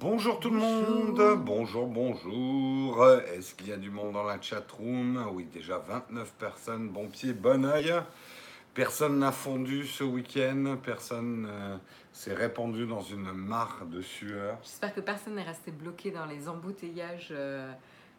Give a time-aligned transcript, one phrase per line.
[0.00, 3.06] Bonjour tout le monde, bonjour, bonjour.
[3.34, 7.06] Est-ce qu'il y a du monde dans la chat room Oui, déjà 29 personnes, bon
[7.08, 7.92] pied, bon oeil.
[8.72, 11.76] Personne n'a fondu ce week-end, personne euh,
[12.14, 14.56] s'est répandu dans une mare de sueur.
[14.62, 17.70] J'espère que personne n'est resté bloqué dans les embouteillages euh,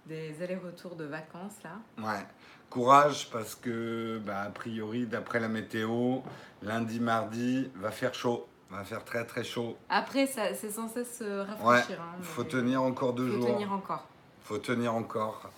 [0.05, 1.79] des allers-retours de vacances là.
[1.97, 2.27] Ouais,
[2.69, 6.19] courage parce que, bah, a priori, d'après la météo,
[6.61, 8.47] lundi, mardi, va faire chaud.
[8.71, 9.75] Va faire très très chaud.
[9.89, 11.99] Après, ça- c'est censé se Ouais, rafraîchir.
[12.01, 13.47] hein, faut tenir encore deux faut jours.
[13.53, 14.05] tenir encore.
[14.43, 15.49] Faut tenir encore.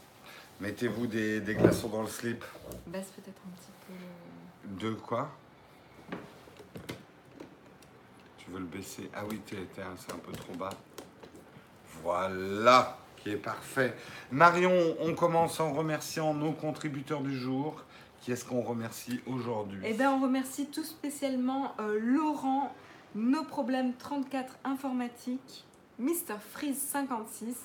[0.59, 2.43] Mettez-vous des, des glaçons dans le slip.
[2.87, 3.71] Baisse peut-être un petit
[4.79, 4.85] peu.
[4.87, 5.29] De quoi?
[8.37, 9.09] Tu veux le baisser?
[9.15, 10.71] Ah oui, t'es- t'es un- c'est un peu trop bas.
[12.01, 13.95] Voilà, qui est parfait.
[14.31, 17.83] Marion, on commence en remerciant nos contributeurs du jour.
[18.21, 19.81] Qui est-ce qu'on remercie aujourd'hui?
[19.83, 22.73] Eh bien, on remercie tout spécialement euh, Laurent,
[23.15, 25.65] Nos Problèmes 34 Informatique,
[25.99, 26.39] Mr.
[26.51, 27.55] Freeze 56,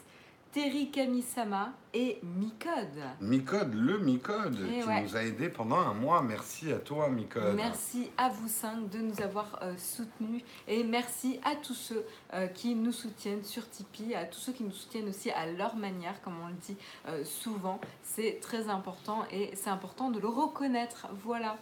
[0.53, 3.03] Terry Kamisama et Micode.
[3.21, 5.03] Micode, le Micode, Eh qui ouais.
[5.03, 6.21] nous a aidés pendant un mois.
[6.23, 7.55] Merci à toi, Micode.
[7.55, 12.47] Merci à vous cinq de nous avoir euh, soutenus et merci à tous ceux euh,
[12.49, 16.21] qui nous soutiennent sur Tipeee, à tous ceux qui nous soutiennent aussi à leur manière,
[16.23, 16.77] comme on le dit
[17.09, 17.81] euh, souvent.
[18.03, 21.09] C'est très important et c'est important de le reconnaître.
[21.25, 21.57] Voilà.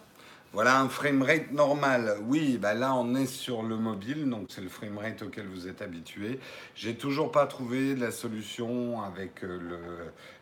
[0.53, 2.17] Voilà un framerate normal.
[2.25, 5.81] Oui, bah là on est sur le mobile, donc c'est le framerate auquel vous êtes
[5.81, 6.39] habitué.
[6.73, 9.79] J'ai toujours pas trouvé la solution avec euh, le,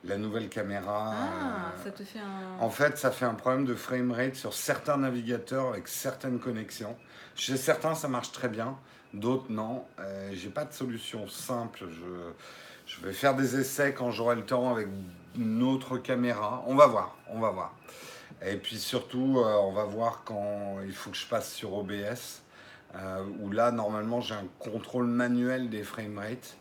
[0.07, 1.11] la nouvelle caméra.
[1.13, 2.63] Ah, ça te fait un.
[2.63, 6.95] En fait, ça fait un problème de framerate sur certains navigateurs avec certaines connexions.
[7.35, 8.77] Chez certains, ça marche très bien,
[9.13, 9.83] d'autres non.
[9.99, 11.85] Euh, J'ai pas de solution simple.
[11.89, 14.87] Je, je vais faire des essais quand j'aurai le temps avec
[15.37, 16.63] une autre caméra.
[16.67, 17.73] On va voir, on va voir.
[18.43, 22.41] Et puis surtout, euh, on va voir quand il faut que je passe sur OBS,
[22.95, 26.57] euh, où là, normalement, j'ai un contrôle manuel des framerates.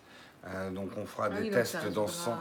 [0.46, 2.38] Euh, donc on fera Ah des tests dans ce sens.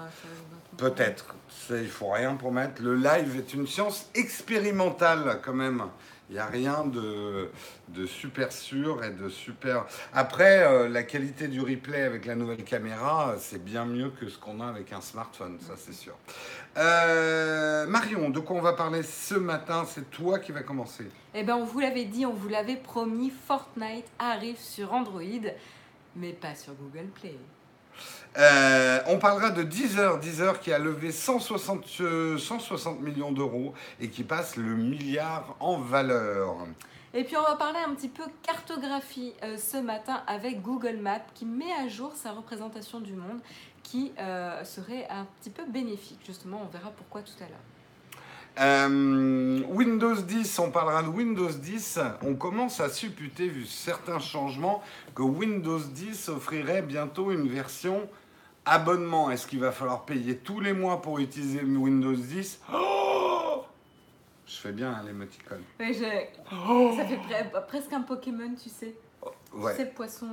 [0.78, 1.36] Peut-être.
[1.70, 2.82] Il faut rien promettre.
[2.82, 5.84] Le live est une science expérimentale quand même.
[6.34, 7.52] Il n'y a rien de,
[7.90, 9.86] de super sûr et de super...
[10.14, 14.40] Après, euh, la qualité du replay avec la nouvelle caméra, c'est bien mieux que ce
[14.40, 16.16] qu'on a avec un smartphone, ça c'est sûr.
[16.76, 19.86] Euh, Marion, de quoi on va parler ce matin?
[19.88, 21.06] C'est toi qui vas commencer.
[21.36, 25.22] Eh bien, on vous l'avait dit, on vous l'avait promis, Fortnite arrive sur Android,
[26.16, 27.38] mais pas sur Google Play.
[28.38, 34.10] Euh, on parlera de Deezer, Deezer qui a levé 160, euh, 160 millions d'euros et
[34.10, 36.58] qui passe le milliard en valeur.
[37.16, 41.20] Et puis on va parler un petit peu cartographie euh, ce matin avec Google Maps
[41.36, 43.40] qui met à jour sa représentation du monde
[43.84, 46.20] qui euh, serait un petit peu bénéfique.
[46.26, 47.60] Justement, on verra pourquoi tout à l'heure.
[48.60, 52.00] Euh, Windows 10, on parlera de Windows 10.
[52.24, 54.82] On commence à supputer, vu certains changements,
[55.14, 58.10] que Windows 10 offrirait bientôt une version
[58.66, 59.30] abonnement.
[59.32, 63.64] Est-ce qu'il va falloir payer tous les mois pour utiliser Windows 10 Oh
[64.46, 65.64] Je fais bien hein, l'émoticône.
[65.80, 68.96] Oui, je- Ça fait pre- presque un Pokémon, tu sais.
[69.54, 69.72] Ouais.
[69.76, 70.28] Tu sais, poisson.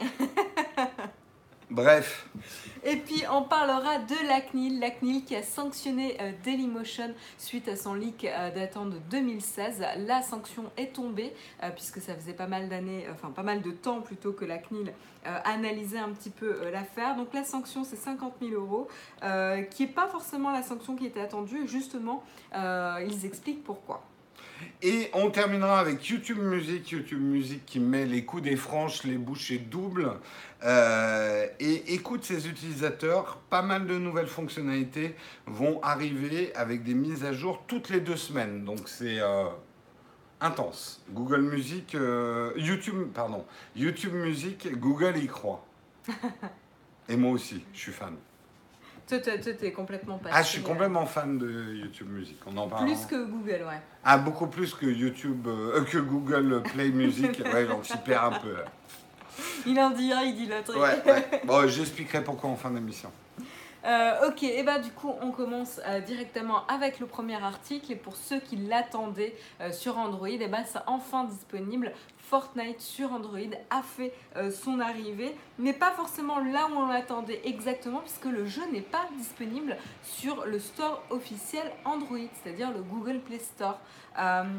[0.00, 0.04] euh.
[1.68, 2.28] Bref,
[2.84, 7.66] Et puis on parlera de la CNIL, la CNIL qui a sanctionné euh, Dailymotion suite
[7.66, 9.84] à son leak euh, datant de 2016.
[10.06, 11.32] La sanction est tombée
[11.64, 14.58] euh, puisque ça faisait pas mal d'années, enfin pas mal de temps plutôt que la
[14.58, 14.92] CNIL
[15.24, 17.16] analysait un petit peu l'affaire.
[17.16, 18.86] Donc la sanction c'est 50 000 euros,
[19.72, 21.66] qui n'est pas forcément la sanction qui était attendue.
[21.66, 22.22] Justement,
[22.54, 24.04] ils expliquent pourquoi.
[24.82, 29.16] Et on terminera avec YouTube Music, YouTube Music qui met les coups des franches, les
[29.16, 30.12] bouchées doubles
[30.64, 33.38] euh, et écoute ses utilisateurs.
[33.50, 35.14] Pas mal de nouvelles fonctionnalités
[35.46, 38.64] vont arriver avec des mises à jour toutes les deux semaines.
[38.64, 39.44] Donc c'est euh,
[40.40, 41.02] intense.
[41.10, 45.64] Google Music, euh, YouTube, pardon, YouTube Music, Google y croit.
[47.08, 48.16] Et moi aussi, je suis fan.
[49.08, 50.34] Toi, t'es complètement passé.
[50.36, 52.36] Ah, je suis euh, complètement fan de YouTube Music.
[52.46, 52.86] On en parle.
[52.86, 53.80] Plus que Google, ouais.
[54.04, 57.40] Ah, beaucoup plus que YouTube, euh, que Google Play Music.
[57.52, 58.64] Ouais, j'en s'y perd un peu là.
[59.66, 60.76] Il en dit un, il dit l'autre.
[60.76, 61.40] Ouais, ouais.
[61.44, 63.10] Bon, j'expliquerai pourquoi en fin d'émission.
[63.86, 67.94] Euh, ok, et bah du coup on commence euh, directement avec le premier article et
[67.94, 71.92] pour ceux qui l'attendaient euh, sur Android, et bah c'est enfin disponible.
[72.18, 73.38] Fortnite sur Android
[73.70, 74.12] a fait
[74.50, 79.06] son arrivée, mais pas forcément là où on l'attendait exactement, puisque le jeu n'est pas
[79.16, 83.78] disponible sur le store officiel Android, c'est-à-dire le Google Play Store.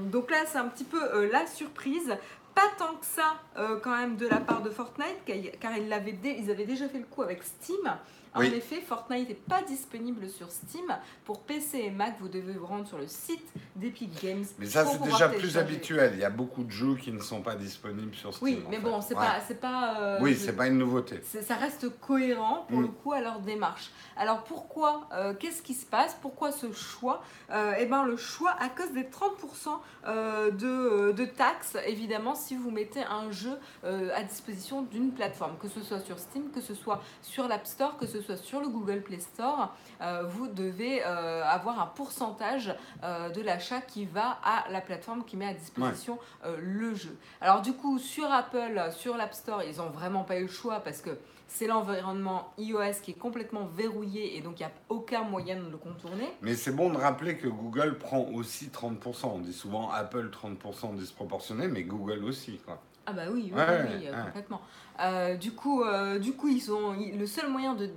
[0.05, 2.15] Donc là c'est un petit peu la surprise
[2.55, 3.35] pas tant que ça
[3.83, 5.25] quand même de la part de Fortnite,
[5.59, 7.97] car ils avaient déjà fait le coup avec Steam.
[8.37, 10.85] En effet, Fortnite n'est pas disponible sur Steam.
[11.25, 14.45] Pour PC et Mac, vous devez vous rendre sur le site d'Epic Games.
[14.59, 16.11] Mais ça, c'est déjà plus habituel.
[16.15, 18.47] Il y a beaucoup de jeux qui ne sont pas disponibles sur Steam.
[18.47, 19.39] Oui, mais bon, c'est pas.
[19.61, 21.21] pas euh, oui, c'est pas une nouveauté.
[21.23, 22.93] Ça reste cohérent pour le mm.
[22.93, 23.91] coup à leur démarche.
[24.15, 26.17] Alors pourquoi euh, Qu'est-ce qui se passe?
[26.21, 27.23] Pourquoi ce choix?
[27.51, 32.71] Euh, Eh bien, le choix à cause des 30% de, de, taxes, évidemment, si vous
[32.71, 37.01] mettez un jeu à disposition d'une plateforme, que ce soit sur Steam, que ce soit
[37.21, 41.43] sur l'App Store, que ce soit sur le Google Play Store, euh, vous devez euh,
[41.45, 46.19] avoir un pourcentage euh, de l'achat qui va à la plateforme qui met à disposition
[46.59, 47.17] le jeu.
[47.41, 50.79] Alors du coup, sur Apple, sur l'App Store, ils n'ont vraiment pas eu le choix
[50.79, 55.23] parce que c'est l'environnement iOS qui est complètement verrouillé et donc il n'y a aucun
[55.23, 56.29] moyen de le contourner.
[56.41, 59.27] Mais c'est bon de rappeler que Google prend aussi 30%.
[59.33, 62.59] On dit souvent Apple 30% disproportionné, mais Google aussi.
[62.65, 62.79] Quoi.
[63.09, 63.61] Ah bah oui, oui,
[64.01, 64.61] oui, complètement.
[64.99, 67.87] Euh, du, coup, euh, du coup, ils ont le seul moyen de,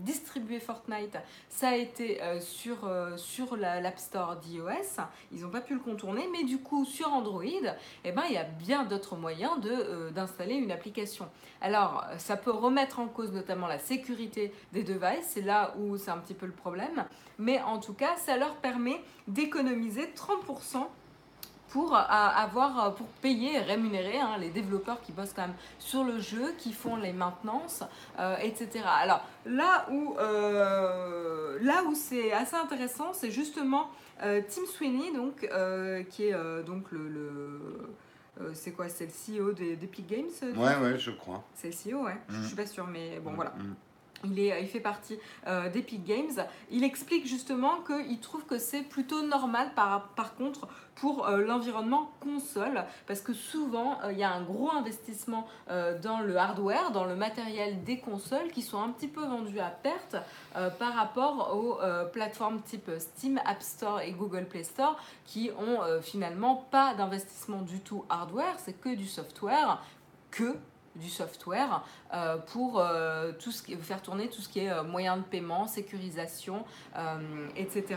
[0.00, 1.18] distribuer Fortnite,
[1.50, 5.02] ça a été euh, sur, sur l'App Store d'iOS.
[5.30, 7.42] Ils n'ont pas pu le contourner, mais du coup, sur Android,
[8.04, 9.60] eh ben, il y a bien d'autres moyens
[10.14, 11.28] d'installer une application.
[11.60, 16.10] Alors, ça peut remettre en cause notamment la sécurité des devices, c'est là où c'est
[16.10, 17.04] un petit peu le problème,
[17.38, 20.86] mais en tout cas, ça leur permet d'économiser 30%
[21.70, 25.56] pour euh, avoir euh, pour payer et rémunérer hein, les développeurs qui bossent quand même
[25.78, 27.82] sur le jeu, qui font les maintenances,
[28.18, 28.84] euh, etc.
[28.84, 33.90] Alors là où là où c'est assez intéressant, c'est justement
[34.20, 35.48] Tim Sweeney donc
[36.10, 37.88] qui est donc le,
[38.52, 41.44] c'est quoi C'est le CEO d'Epic Games Ouais, ouais, je crois.
[41.54, 42.16] C'est le CEO, ouais.
[42.28, 43.50] Je, je suis pas sûre, mais bon, voilà.
[43.50, 43.74] Mm.
[44.24, 46.46] Il, est, il, fait partie euh, d'Epic Games.
[46.70, 52.84] Il explique justement qu'il trouve que c'est plutôt normal par, contre pour euh, l'environnement console
[53.06, 55.46] parce que souvent euh, il y a un gros investissement
[56.02, 59.70] dans le hardware, dans le matériel des consoles qui sont un petit peu vendus à
[59.70, 60.16] perte
[60.78, 61.78] par rapport aux
[62.12, 67.80] plateformes type Steam, App Store et Google Play Store qui ont finalement pas d'investissement du
[67.80, 69.82] tout hardware, c'est que du software
[70.30, 70.56] que
[71.00, 74.82] du software euh, pour euh, tout ce qui, faire tourner tout ce qui est euh,
[74.82, 76.64] moyen de paiement, sécurisation,
[77.56, 77.96] etc.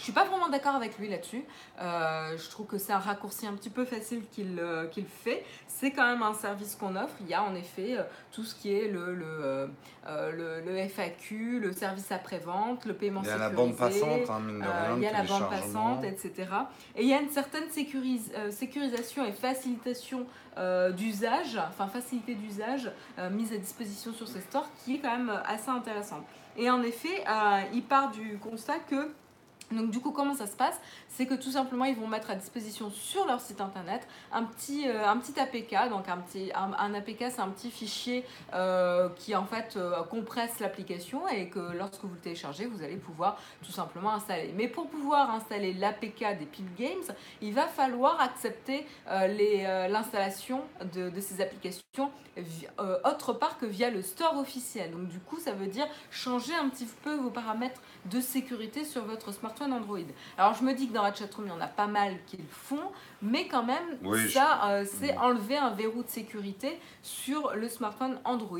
[0.00, 1.44] Je suis pas vraiment d'accord avec lui là-dessus.
[1.78, 4.86] Euh, je trouve que c'est un raccourci un petit peu facile qu'il euh,
[5.22, 5.44] fait.
[5.68, 7.14] C'est quand même un service qu'on offre.
[7.20, 8.02] Il y a en effet euh,
[8.32, 9.68] tout ce qui est le, le,
[10.06, 13.36] le, FAQ, le service après-vente, le paiement sécurisé.
[13.36, 15.50] Il y a la bande passante, hein, mine de rien, Il y a la bande
[15.50, 16.48] passante, etc.
[16.96, 20.24] Et il y a une certaine sécurisation et facilitation
[20.96, 22.90] d'usage, enfin facilité d'usage
[23.30, 26.24] mise à disposition sur ces stores qui est quand même assez intéressante.
[26.56, 27.22] Et en effet,
[27.74, 29.10] il part du constat que
[29.72, 30.80] donc du coup, comment ça se passe?
[31.08, 34.88] C'est que tout simplement, ils vont mettre à disposition sur leur site internet un petit,
[34.88, 35.88] euh, APK.
[35.90, 38.24] Donc un, petit, un, APK, c'est un petit fichier
[38.54, 42.96] euh, qui en fait euh, compresse l'application et que lorsque vous le téléchargez, vous allez
[42.96, 44.52] pouvoir tout simplement installer.
[44.56, 50.62] Mais pour pouvoir installer l'APK des Pip Games, il va falloir accepter l'installation
[50.94, 52.10] de, ces applications
[53.04, 54.90] autre part que via le store officiel.
[54.92, 59.04] Donc du coup, ça veut dire changer un petit peu vos paramètres de sécurité sur
[59.04, 59.98] votre smartphone Android.
[60.38, 62.36] Alors je me dis que dans la chatroom, il y en a pas mal qui
[62.36, 62.90] le font,
[63.22, 63.98] mais quand même,
[64.28, 68.58] ça, euh, c'est enlever un verrou de sécurité sur le smartphone Android.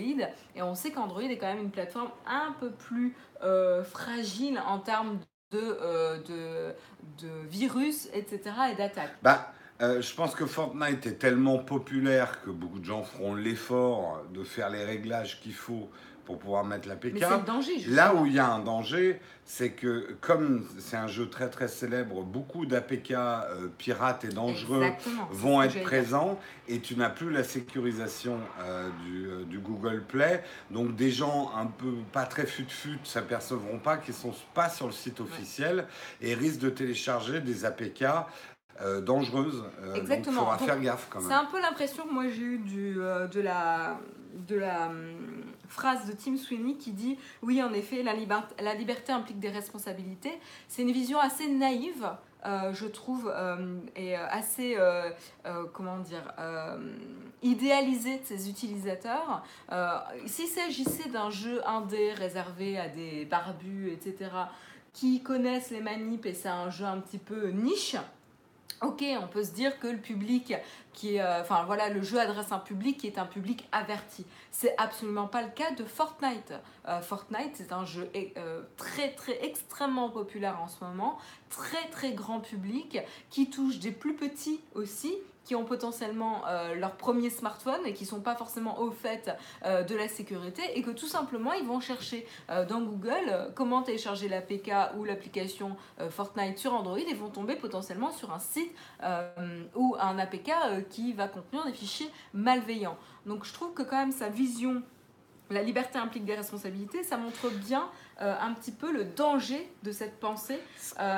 [0.54, 4.78] Et on sait qu'Android est quand même une plateforme un peu plus euh, fragile en
[4.78, 5.18] termes
[5.52, 8.40] de, euh, de, de, virus, etc.
[8.72, 9.16] et d'attaques.
[9.22, 9.52] Bah.
[9.80, 14.70] je pense que Fortnite est tellement populaire que beaucoup de gens feront l'effort de faire
[14.70, 15.90] les réglages qu'il faut
[16.24, 17.20] pour pouvoir mettre la PK.
[17.88, 21.68] Là où il y a un danger, c'est que comme c'est un jeu très très
[21.68, 24.86] célèbre, beaucoup d'APK euh, pirates et dangereux
[25.30, 30.42] vont être présents et tu n'as plus la sécurisation euh, euh, du, Google Play.
[30.70, 34.92] Donc des gens un peu pas très fut-fut s'apercevront pas qu'ils sont pas sur le
[34.92, 35.86] site officiel
[36.20, 38.04] et risquent de télécharger des APK
[39.02, 39.64] dangereuses.
[39.94, 40.42] Exactement.
[40.42, 41.28] Donc, il faudra faire gaffe quand même.
[41.28, 43.98] C'est un peu l'impression que moi j'ai eu du, de la,
[44.48, 44.90] de la
[45.68, 48.14] phrase de Tim Sweeney qui dit oui en effet la,
[48.60, 50.32] la liberté implique des responsabilités.
[50.68, 52.08] C'est une vision assez naïve.
[52.46, 54.76] Euh, je trouve, euh, et euh, assez,
[55.72, 56.32] comment dire,
[57.42, 59.44] idéalisée de ses utilisateurs.
[60.26, 64.30] S'il s'agissait d'un jeu indé réservé à des barbus, etc.,
[64.92, 67.94] qui connaissent les manips et c'est un jeu un petit peu niche,
[68.82, 70.54] Ok, on peut se dire que le public
[70.94, 74.24] qui euh, voilà, le jeu adresse un public qui est un public averti.
[74.50, 76.54] C'est absolument pas le cas de Fortnite.
[76.88, 81.18] Euh, Fortnite, c'est un jeu euh, très très extrêmement populaire en ce moment,
[81.50, 86.96] très très grand public, qui touche des plus petits aussi, qui ont potentiellement euh, leur
[86.96, 89.30] premier smartphone et qui sont pas forcément au fait
[89.64, 93.82] euh, de la sécurité et que tout simplement ils vont chercher euh, dans Google comment
[93.82, 95.76] télécharger l'APK ou l'application
[96.10, 98.72] Fortnite sur Android et vont tomber potentiellement sur un site
[99.74, 100.52] ou un APK
[100.88, 102.96] qui va contenir des fichiers malveillants.
[103.26, 104.82] Donc je trouve que quand même sa vision
[105.50, 107.88] la liberté implique des responsabilités, ça montre bien
[108.20, 110.60] un petit peu le danger de cette pensée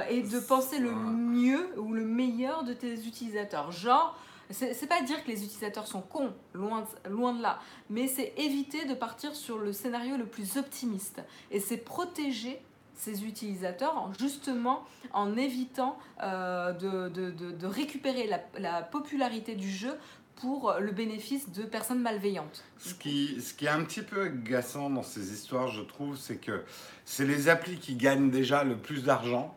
[0.08, 3.72] et de penser le mieux ou le meilleur de tes utilisateurs.
[3.72, 4.16] Genre,
[4.52, 7.58] c'est pas dire que les utilisateurs sont cons, loin de, loin de là,
[7.90, 11.22] mais c'est éviter de partir sur le scénario le plus optimiste.
[11.50, 12.60] Et c'est protéger
[12.94, 19.98] ces utilisateurs justement en évitant euh, de, de, de, récupérer la, la, popularité du jeu
[20.36, 22.64] pour le bénéfice de personnes malveillantes.
[22.78, 26.36] Ce qui, ce qui est un petit peu agaçant dans ces histoires, je trouve, c'est
[26.36, 26.64] que
[27.04, 29.56] c'est les applis qui gagnent déjà le plus d'argent.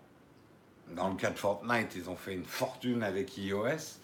[0.96, 3.98] Dans le cas de Fortnite, ils ont fait une fortune avec iOS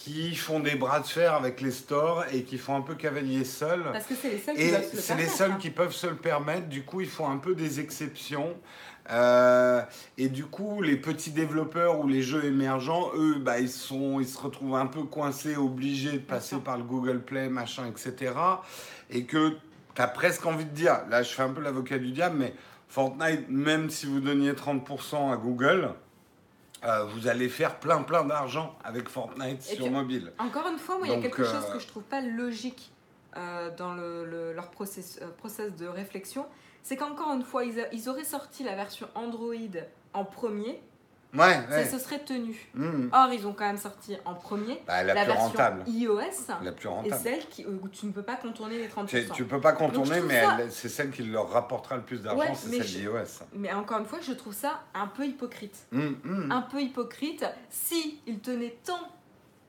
[0.00, 3.44] qui font des bras de fer avec les stores et qui font un peu cavalier
[3.44, 3.82] seul.
[3.92, 5.58] Parce que c'est les seuls qui peuvent se le C'est les seuls hein.
[5.60, 6.68] qui peuvent se le permettre.
[6.68, 8.56] Du coup, ils font un peu des exceptions.
[9.10, 9.82] Euh,
[10.18, 14.28] et du coup, les petits développeurs ou les jeux émergents, eux, bah, ils, sont, ils
[14.28, 18.34] se retrouvent un peu coincés, obligés de passer par le Google Play, machin, etc.
[19.10, 19.56] Et que
[19.94, 22.54] tu as presque envie de dire, là je fais un peu l'avocat du diable, mais
[22.88, 25.94] Fortnite, même si vous donniez 30% à Google,
[26.84, 30.32] euh, vous allez faire plein plein d'argent avec Fortnite sur mobile.
[30.38, 32.90] Encore une fois, moi, il y a quelque chose euh, que je trouve pas logique
[33.36, 36.46] euh, dans le, leur process, process, de réflexion.
[36.82, 39.54] C'est qu'encore une fois, ils, ils, auraient sorti la version Android
[40.14, 40.80] en premier
[41.34, 42.56] Ouais, ça se serait tenu.
[42.74, 43.08] Hmm.
[43.12, 45.84] Or, ils ont quand même sorti en premier bah, la, version rentable.
[45.86, 46.18] iOS
[46.62, 47.14] la plus rentable.
[47.14, 49.32] et celle qui, où tu ne peux pas contourner les 30%.
[49.32, 52.82] Tu, ne peux pas contourner, mais c'est celle qui leur rapportera le plus d'argent, c'est
[52.82, 53.44] celle d'iOS.
[53.54, 55.86] Mais encore une fois, je trouve ça un peu hypocrite.
[55.92, 56.50] Hmm, hmm.
[56.50, 57.44] Un peu hypocrite.
[57.68, 59.08] Si ils tenaient tant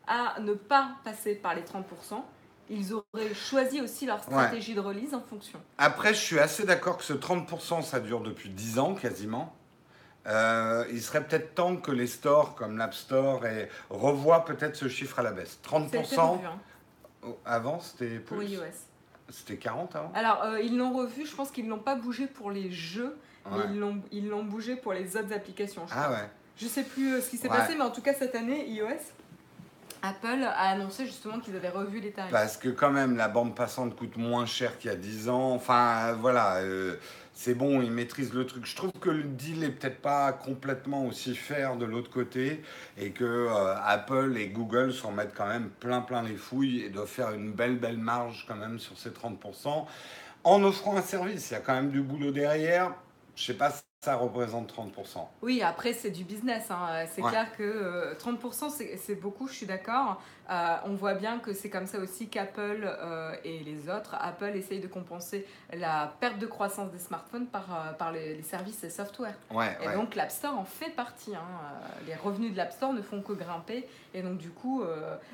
[0.08, 2.24] à ne pas passer par les 30%,
[2.72, 5.60] ils auraient choisi aussi leur stratégie de release en fonction.
[5.78, 9.54] Après, je suis assez d'accord que ce 30%, ça dure depuis 10 ans quasiment.
[10.28, 14.88] Euh, il serait peut-être temps que les stores comme l'App Store et revoient peut-être ce
[14.88, 15.60] chiffre à la baisse.
[15.68, 17.34] 30% hein.
[17.44, 18.36] avant, c'était plus?
[18.36, 18.62] Pour iOS.
[19.30, 20.12] C'était 40 avant?
[20.14, 23.18] Alors, euh, ils l'ont revu, je pense qu'ils ne l'ont pas bougé pour les jeux,
[23.50, 23.64] mais
[24.12, 25.88] ils l'ont bougé pour les autres applications.
[25.88, 26.30] Je ah ouais.
[26.58, 28.88] Je sais plus euh, ce qui s'est passé, mais en tout cas, cette année, iOS,
[30.04, 32.32] Apple a annoncé justement qu'ils avaient revu les tarifs.
[32.32, 35.52] Parce que quand même, la bande passante coûte moins cher qu'il y a 10 ans.
[35.52, 36.62] Enfin, voilà
[37.34, 38.66] c'est bon, ils maîtrisent le truc.
[38.66, 42.62] Je trouve que le deal est peut-être pas complètement aussi fair de l'autre côté
[42.98, 46.90] et que euh, Apple et Google s'en mettent quand même plein plein les fouilles et
[46.90, 49.86] doivent faire une belle belle marge quand même sur ces 30%
[50.44, 51.50] en offrant un service.
[51.50, 52.94] Il y a quand même du boulot derrière.
[53.36, 53.72] Je sais pas
[54.04, 55.28] ça représente 30%.
[55.44, 56.72] Oui, après, c'est du business.
[56.72, 57.06] Hein.
[57.14, 60.20] C'est clair que 30%, euh, c'est beaucoup, je suis d'accord.
[60.50, 64.56] Euh, on voit bien que c'est comme ça aussi qu'Apple euh, et les autres, Apple
[64.56, 69.36] essaye de compenser la perte de croissance des smartphones par, par les, services et software.
[69.52, 71.36] et donc, l'App Store en fait partie.
[71.36, 71.46] Hein.
[72.08, 73.88] Les revenus de l'App Store ne font que grimper.
[74.16, 74.84] Et donc, du coup,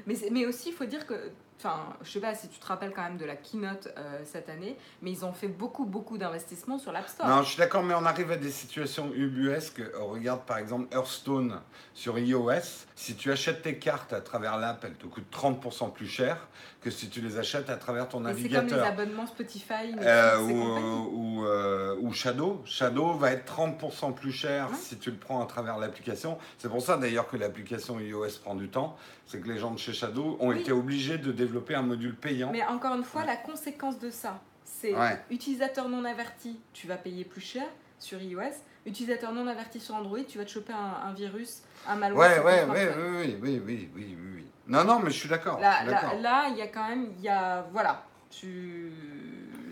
[0.05, 2.93] mais, mais aussi, il faut dire que Enfin, je sais pas si tu te rappelles
[2.93, 6.77] quand même de la keynote euh, cette année, mais ils ont fait beaucoup, beaucoup d'investissements
[6.77, 7.27] sur l'App Store.
[7.27, 9.81] Non, je suis d'accord, mais on arrive à des situations ubuesques.
[9.95, 11.59] regarde par exemple Hearthstone
[11.95, 12.85] sur iOS.
[12.95, 16.47] Si tu achètes tes cartes à travers l'app, elles te coûtent 30% plus cher
[16.79, 18.69] que si tu les achètes à travers ton navigateur.
[18.69, 22.61] C'est comme les abonnements Spotify euh, ou, euh, ou, Shadow.
[22.65, 26.37] Shadow va être 30% plus cher si tu le prends à travers l'application.
[26.59, 28.95] C'est pour ça d'ailleurs que l'application iOS prend du temps.
[29.25, 32.51] C'est que les gens de chez Shadow ont été obligés de développer un module payant.
[32.51, 34.93] Mais encore une fois, la conséquence de ça, c'est
[35.29, 37.65] utilisateur non averti, tu vas payer plus cher
[37.99, 38.41] sur iOS.
[38.85, 42.45] Utilisateur non averti sur Android, tu vas te choper un, virus, un malware.
[42.45, 45.59] Ouais, ouais, ouais, oui, oui, oui, oui, oui, Non, non, mais je suis d'accord.
[45.59, 45.83] Là,
[46.15, 48.93] là, il y a quand même, il y a, voilà, tu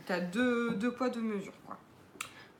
[0.10, 1.54] as deux, deux poids, deux mesures.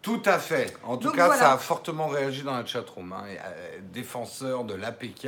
[0.02, 0.78] Tout à fait.
[0.84, 3.12] En tout cas, ça a fortement réagi dans la chatroom.
[3.12, 3.24] Hein.
[3.28, 5.28] Euh, défenseur de l'APK.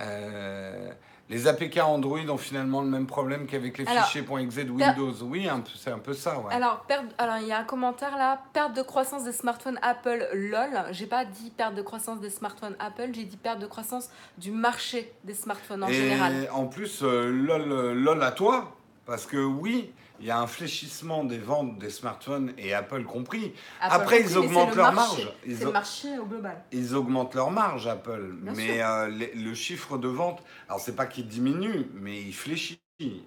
[0.00, 0.90] Euh,
[1.30, 5.14] les APK Android ont finalement le même problème qu'avec les fichiers.exe de Windows.
[5.22, 6.40] Oui, c'est un peu ça.
[6.40, 6.52] Ouais.
[6.52, 6.84] Alors,
[7.18, 10.70] alors, il y a un commentaire là perte de croissance des smartphones Apple, lol.
[10.90, 14.50] J'ai pas dit perte de croissance des smartphones Apple, j'ai dit perte de croissance du
[14.50, 16.48] marché des smartphones en Et général.
[16.52, 20.46] En plus, euh, lol, euh, lol à toi, parce que oui, il y a un
[20.46, 23.54] fléchissement des ventes des smartphones et Apple compris.
[23.80, 25.32] Après, ils augmentent leur marge.
[25.46, 26.62] C'est le marché au global.
[26.72, 28.34] Ils augmentent leur marge, Apple.
[28.42, 32.80] mais euh, le chiffre de vente, alors c'est pas qu'il diminue, mais il fléchit.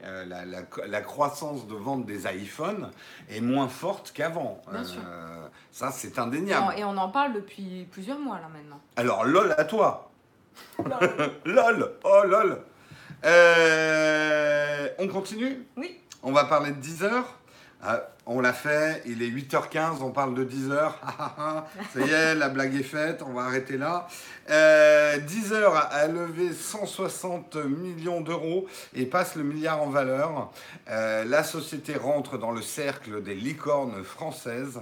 [0.04, 0.26] Euh,
[0.88, 2.92] la, croissance de vente des iPhones
[3.28, 4.62] est moins forte qu'avant.
[4.72, 6.76] Euh, ça, c'est indéniable.
[6.78, 8.80] et on en parle depuis plusieurs mois là maintenant.
[8.98, 10.12] Alors, lol à toi.
[11.46, 11.92] lol.
[12.04, 12.60] Oh lol.
[15.00, 15.66] On continue?
[15.76, 16.03] Oui.
[16.26, 17.38] On va parler de 10 heures.
[17.86, 20.98] Ah, on l'a fait, il est 8h15, on parle de 10 heures.
[21.94, 24.08] Ça y est, la blague est faite, on va arrêter là.
[24.50, 30.50] Euh, 10 heures a levé 160 millions d'euros et passe le milliard en valeur.
[30.90, 34.80] Euh, la société rentre dans le cercle des licornes françaises.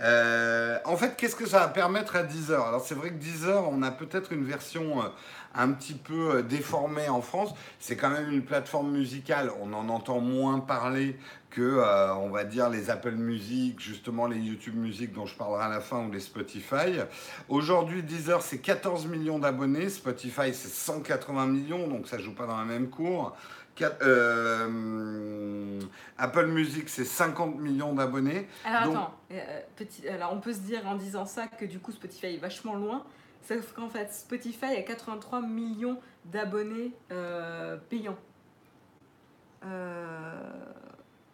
[0.00, 3.68] Euh, en fait, qu'est-ce que ça va permettre à Deezer Alors, c'est vrai que Deezer,
[3.68, 5.06] on a peut-être une version euh,
[5.54, 7.54] un petit peu euh, déformée en France.
[7.78, 9.50] C'est quand même une plateforme musicale.
[9.60, 11.16] On en entend moins parler
[11.50, 15.64] que, euh, on va dire, les Apple Music, justement les YouTube Music dont je parlerai
[15.64, 17.00] à la fin ou les Spotify.
[17.48, 19.88] Aujourd'hui, Deezer, c'est 14 millions d'abonnés.
[19.88, 23.34] Spotify, c'est 180 millions, donc ça joue pas dans la même cour.
[23.82, 25.80] Euh,
[26.18, 28.48] Apple Music, c'est 50 millions d'abonnés.
[28.64, 31.78] Alors Donc- attends, euh, petit, alors on peut se dire en disant ça que du
[31.78, 33.04] coup Spotify est vachement loin,
[33.42, 38.18] sauf qu'en fait Spotify a 83 millions d'abonnés euh, payants.
[39.64, 40.42] Euh,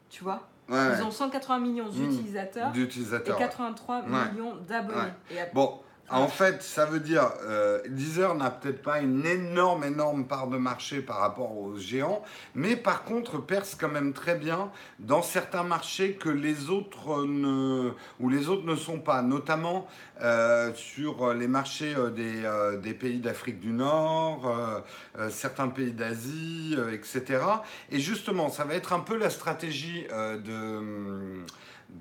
[0.08, 0.48] tu vois?
[0.68, 0.94] Ouais, ouais.
[0.98, 1.90] Ils ont 180 millions Mmh.
[1.90, 3.36] d'utilisateurs et d'utilisateurs.
[3.38, 3.44] ouais.
[3.44, 4.32] 83 Ouais.
[4.32, 5.10] millions d'abonnés.
[5.52, 5.80] Bon,
[6.10, 10.58] en fait, ça veut dire, euh, Deezer n'a peut-être pas une énorme, énorme part de
[10.58, 12.22] marché par rapport aux géants,
[12.54, 17.90] mais par contre perce quand même très bien dans certains marchés que les autres ne,
[18.20, 19.86] ou les autres ne sont pas, notamment
[20.20, 24.82] euh, sur les marchés euh, des, euh, des pays d'Afrique du Nord,
[25.30, 27.42] certains pays d'Asie, etc.
[27.90, 30.36] Et justement, ça va être un peu la stratégie euh,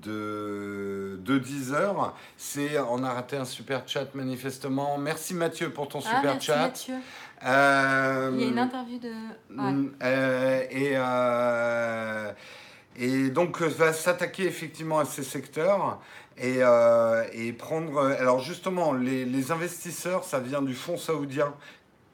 [0.02, 2.14] de de, de Deezer.
[2.36, 4.98] C'est, on a raté un super chat manifestement.
[4.98, 6.56] Merci Mathieu pour ton Ah, super merci chat.
[6.58, 6.94] Mathieu.
[7.46, 9.08] Euh, Il y a une interview de.
[9.08, 9.72] Ouais.
[9.72, 12.32] Mm, euh, et, euh,
[12.96, 16.00] et donc euh, va s'attaquer effectivement à ces secteurs
[16.38, 16.60] et,
[17.32, 18.00] et prendre.
[18.18, 21.54] Alors justement, les, les investisseurs, ça vient du fonds saoudien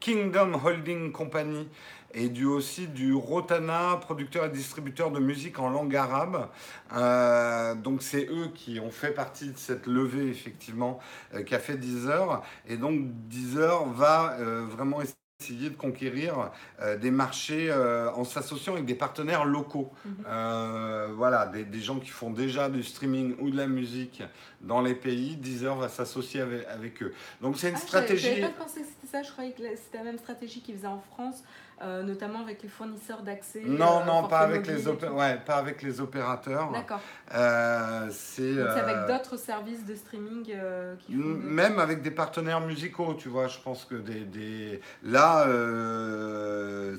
[0.01, 1.69] Kingdom Holding Company
[2.15, 6.49] et du, aussi du Rotana, producteur et distributeur de musique en langue arabe.
[6.97, 10.99] Euh, donc c'est eux qui ont fait partie de cette levée effectivement
[11.35, 12.43] euh, qu'a fait Deezer.
[12.69, 16.51] Et donc Deezer va euh, vraiment essayer de conquérir
[16.83, 17.73] euh, des marchés
[18.15, 19.91] en s'associant avec des partenaires locaux.
[20.05, 21.15] Mhm.
[21.17, 24.23] Voilà, des, des gens qui font déjà du streaming ou de la musique
[24.61, 25.37] dans les pays.
[25.37, 27.15] Deezer va s'associer avec, avec eux.
[27.41, 28.29] Donc c'est une Ah, stratégie.
[28.29, 30.87] J'avais pas pensé que c'était ça, je croyais que c'était la même stratégie qu'ils faisaient
[30.87, 31.43] en France,
[31.83, 33.63] euh, notamment avec les fournisseurs d'accès.
[33.65, 36.71] Non, euh, non, pas avec, les ouais, pas avec les opérateurs.
[36.73, 37.01] D'accord.
[37.35, 41.23] Euh, c'est avec d'autres services de streaming qui font.
[41.23, 43.49] même avec des partenaires musicaux, tu vois.
[43.49, 44.81] Je pense que des, des...
[45.03, 45.47] là,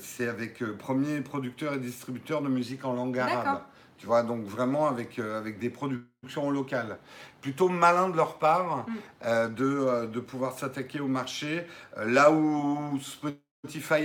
[0.01, 3.61] c'est avec premier producteur et distributeur de musique en langue arabe.
[3.97, 6.97] Tu vois, donc vraiment avec, avec des productions locales.
[7.39, 8.87] Plutôt malin de leur part
[9.23, 9.53] Mm.
[9.53, 11.67] de, de pouvoir s'attaquer au marché,
[11.97, 13.37] là où Spotify,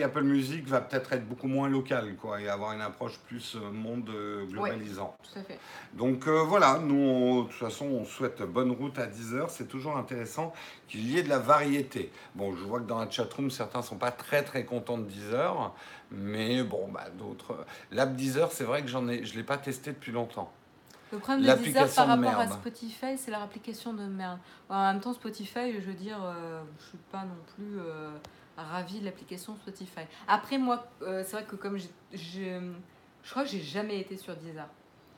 [0.03, 3.71] Apple Music va peut-être être beaucoup moins local, quoi, et avoir une approche plus euh,
[3.71, 5.17] monde euh, globalisant.
[5.23, 5.59] Tout à fait.
[5.95, 9.49] Donc euh, voilà, nous, on- de toute façon, on souhaite bonne route à 10 heures.
[9.51, 10.53] C'est toujours intéressant
[10.89, 12.13] qu'il y ait de la variété.
[12.35, 15.33] Bon, je vois que dans la chatroom, certains sont pas très très contents de 10
[15.33, 15.75] heures,
[16.11, 17.65] mais bon, bah, d'autres.
[17.93, 20.53] L'app 10 heures, c'est vrai que j'en ai, je l'ai pas testé depuis longtemps.
[21.13, 22.49] Le problème de Deezer par de rapport à.
[22.49, 24.39] Spotify, c'est leur application de merde.
[24.69, 26.19] En même temps, Spotify, je veux dire,
[26.79, 28.11] je suis pas non plus euh,
[28.65, 30.01] ravie de l'application Spotify.
[30.29, 32.61] Après, moi, euh, c'est vrai que comme j'ai, j'ai-
[33.23, 34.67] je crois que j'ai jamais été sur Deezer.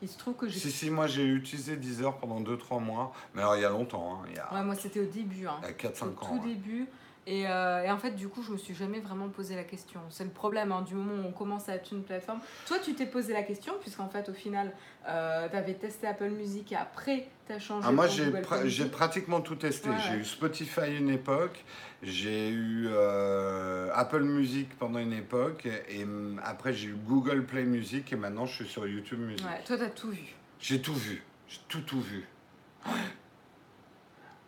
[0.01, 0.59] Il se trouve que j'ai.
[0.61, 3.69] Si si, moi j'ai utilisé 10 heures pendant 2-3 mois, mais alors il y a
[3.71, 5.47] longtemps, hein, il y a, Ouais, moi, c'était au début.
[5.47, 5.57] Hein.
[5.63, 6.13] il y a 4-5 au ans.
[6.39, 6.55] tout ouais.
[6.55, 6.87] début.
[7.27, 10.01] Et, euh, et en fait, du coup, je me suis jamais vraiment posé la question.
[10.09, 12.41] C'est le problème, hein, du moment où on commence à être une plateforme.
[12.67, 14.73] Toi, tu t'es posé la question, puisqu'en fait, au final,
[15.07, 17.87] euh, tu avais testé Apple Music et après, tu as changé.
[17.87, 19.91] Ah, moi, j'ai pra- pratiquement tout testé.
[19.91, 20.19] Ouais, J'ai ouais.
[20.21, 21.63] eu Spotify une époque,
[22.03, 27.65] j'ai eu euh, Apple Music pendant une époque, et hum, après j'ai eu Google Play
[27.65, 29.47] Music, et maintenant je suis sur YouTube Music.
[29.47, 30.35] Ouais, toi, tu as tout vu.
[30.61, 32.27] J'ai tout vu, j'ai tout tout vu.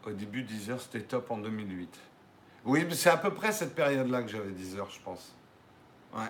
[0.06, 1.98] Au début, Deezer, c'était top en 2008.
[2.64, 5.34] Oui, mais c'est à peu près cette période-là que j'avais Deezer, je pense.
[6.14, 6.26] Ouais.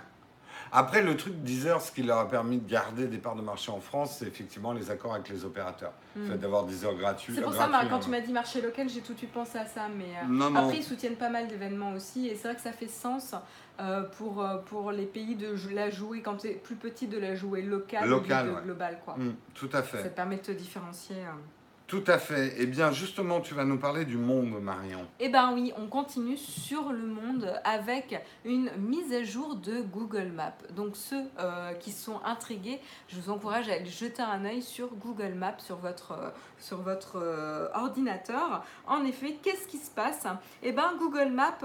[0.72, 3.72] Après, le truc Deezer, ce qui leur a permis de garder des parts de marché
[3.72, 5.92] en France, c'est effectivement les accords avec les opérateurs.
[6.14, 6.28] Le Mm.
[6.30, 7.34] fait d'avoir Deezer gratuit.
[7.34, 7.98] C'est pour ça, quand hein.
[8.00, 9.88] tu m'as dit marché local, j'ai tout de suite pensé à ça.
[9.88, 10.60] Mais euh, Non, non.
[10.60, 12.28] après, ils soutiennent pas mal d'événements aussi.
[12.28, 13.34] Et c'est vrai que ça fait sens
[13.80, 17.18] euh, pour, euh, pour les pays de la jouer, quand tu es plus petit, de
[17.18, 18.62] la jouer locale lieu de ouais.
[18.62, 19.00] globale.
[19.04, 19.16] Quoi.
[19.16, 20.04] Mm, tout à Ça fait.
[20.10, 21.16] te permet de te différencier.
[21.90, 22.54] Tout à fait.
[22.58, 25.08] Eh bien, justement, tu vas nous parler du monde, Marion.
[25.18, 30.30] Eh ben oui, on continue sur le monde avec une mise à jour de Google
[30.32, 30.52] Maps.
[30.76, 34.94] Donc ceux euh, qui sont intrigués, je vous encourage à aller jeter un œil sur
[34.94, 38.64] Google Maps sur votre, euh, euh, ordinateur.
[38.86, 40.28] En effet, qu'est-ce qui se passe?
[40.62, 41.58] Eh ben Google Maps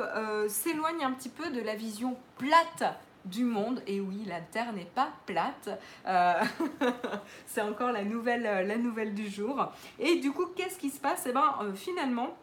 [0.47, 3.81] s'éloigne un petit peu de la vision plate du monde.
[3.87, 5.69] Et oui, la Terre n'est pas plate.
[6.07, 6.33] Euh,
[7.45, 9.71] c'est encore la nouvelle, la nouvelle du jour.
[9.99, 11.25] Et du coup, qu'est-ce qui se passe?
[11.27, 12.35] Eh bien, finalement,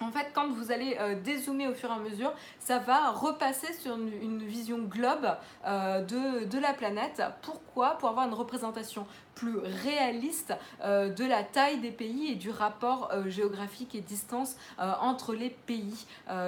[0.00, 3.72] en fait, quand vous allez euh, dézoomer au fur et à mesure, ça va repasser
[3.74, 7.22] sur une, vision globe euh, de, de, la planète.
[7.42, 7.98] Pourquoi?
[7.98, 13.12] Pour avoir une représentation plus réaliste euh, de la taille des pays et du rapport
[13.26, 16.06] géographique et distance entre les pays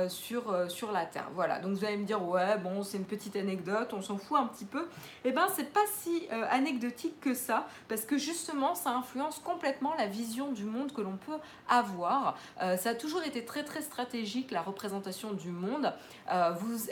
[0.09, 1.29] sur, sur la Terre.
[1.35, 4.39] Voilà, donc vous allez me dire, ouais, bon, c'est une petite anecdote, on s'en fout
[4.39, 4.87] un petit peu.
[5.25, 10.07] Eh bien, c'est pas si anecdotique que ça, parce que justement, ça influence complètement la
[10.07, 12.37] vision du monde que l'on peut avoir.
[12.59, 15.92] ça a toujours été très, très stratégique, la représentation du monde.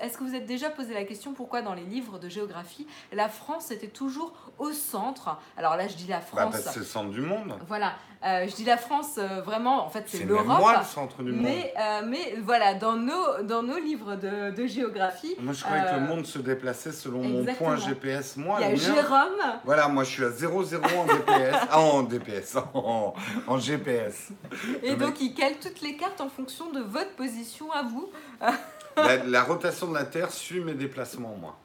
[0.00, 3.28] Est-ce que vous êtes déjà posé la question pourquoi dans les livres de géographie, la
[3.28, 5.38] France était toujours au centre?
[5.56, 6.56] Alors là, je dis la bah, France.
[6.56, 7.54] c'est le centre du monde.
[7.66, 10.46] Voilà, euh, je dis la France euh, vraiment, en fait, c'est l'Europe.
[10.48, 11.42] C'est moi le centre du monde.
[11.44, 15.36] Mais, euh, mais voilà, dans nos, dans nos livres de, de géographie.
[15.40, 18.36] Moi, je croyais que le monde se déplaçait selon mon point GPS.
[18.36, 19.60] Moi, Il y a Jérôme.
[19.64, 21.56] Voilà, moi, je suis à 0,0 en DPS.
[21.70, 23.14] ah, en DPS, en,
[23.46, 24.28] en GPS.
[24.82, 28.10] Et donc, il cale toutes les cartes en fonction de votre position à vous.
[28.96, 31.56] la, la rotation de la Terre suit mes déplacements, moi.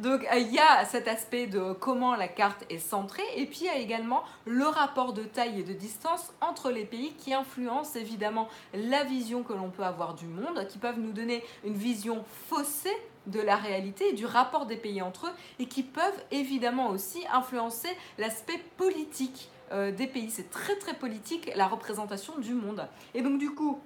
[0.00, 3.60] Donc euh, il y a cet aspect de comment la carte est centrée et puis
[3.62, 7.34] il y a également le rapport de taille et de distance entre les pays qui
[7.34, 11.74] influence évidemment la vision que l'on peut avoir du monde, qui peuvent nous donner une
[11.74, 16.24] vision faussée de la réalité et du rapport des pays entre eux et qui peuvent
[16.30, 20.30] évidemment aussi influencer l'aspect politique euh, des pays.
[20.30, 22.86] C'est très très politique la représentation du monde.
[23.14, 23.80] Et donc du coup,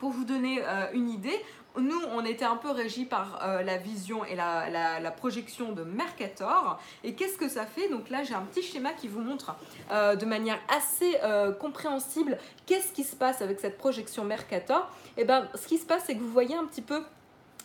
[0.00, 1.40] pour vous donner euh, une idée,
[1.80, 6.78] nous, on était un peu régis par euh, la vision et la, projection de Mercator.
[7.04, 7.88] Et qu'est-ce que ça fait?
[7.88, 9.54] Donc là, j'ai un petit schéma qui vous montre
[9.90, 14.90] euh, de manière assez euh, compréhensible qu'est-ce qui se passe avec cette projection Mercator.
[15.16, 17.02] Et eh bien, ce qui se passe, c'est que vous voyez un petit peu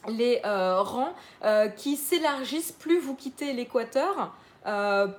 [0.08, 1.14] les rangs
[1.76, 4.34] qui s'élargissent plus vous quittez l'équateur.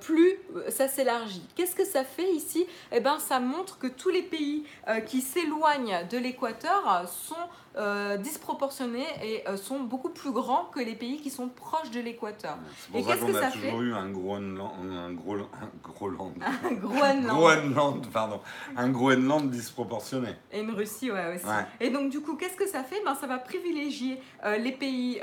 [0.01, 0.37] plus
[0.69, 1.43] ça s'élargit.
[1.55, 2.65] Qu'est-ce que ça fait ici?
[2.91, 4.63] Eh bien, ça montre que tous les pays
[5.07, 7.35] qui s'éloignent de l'équateur sont
[7.79, 12.01] euh, disproportionnés et euh, sont beaucoup plus grands que les pays qui sont proches de
[12.01, 12.57] l'équateur.
[12.93, 16.33] et qu'est-ce que ça a toujours eu un Groenland, un gros, un Groenland.
[16.65, 17.25] un Groenland.
[17.25, 18.41] Groenland, pardon,
[18.75, 20.35] un Groenland disproportionné.
[20.51, 21.45] Et une Russie, ouais aussi.
[21.79, 23.01] Et donc du coup, qu'est-ce que ça fait?
[23.05, 25.21] Ben ça va privilégier euh, les pays.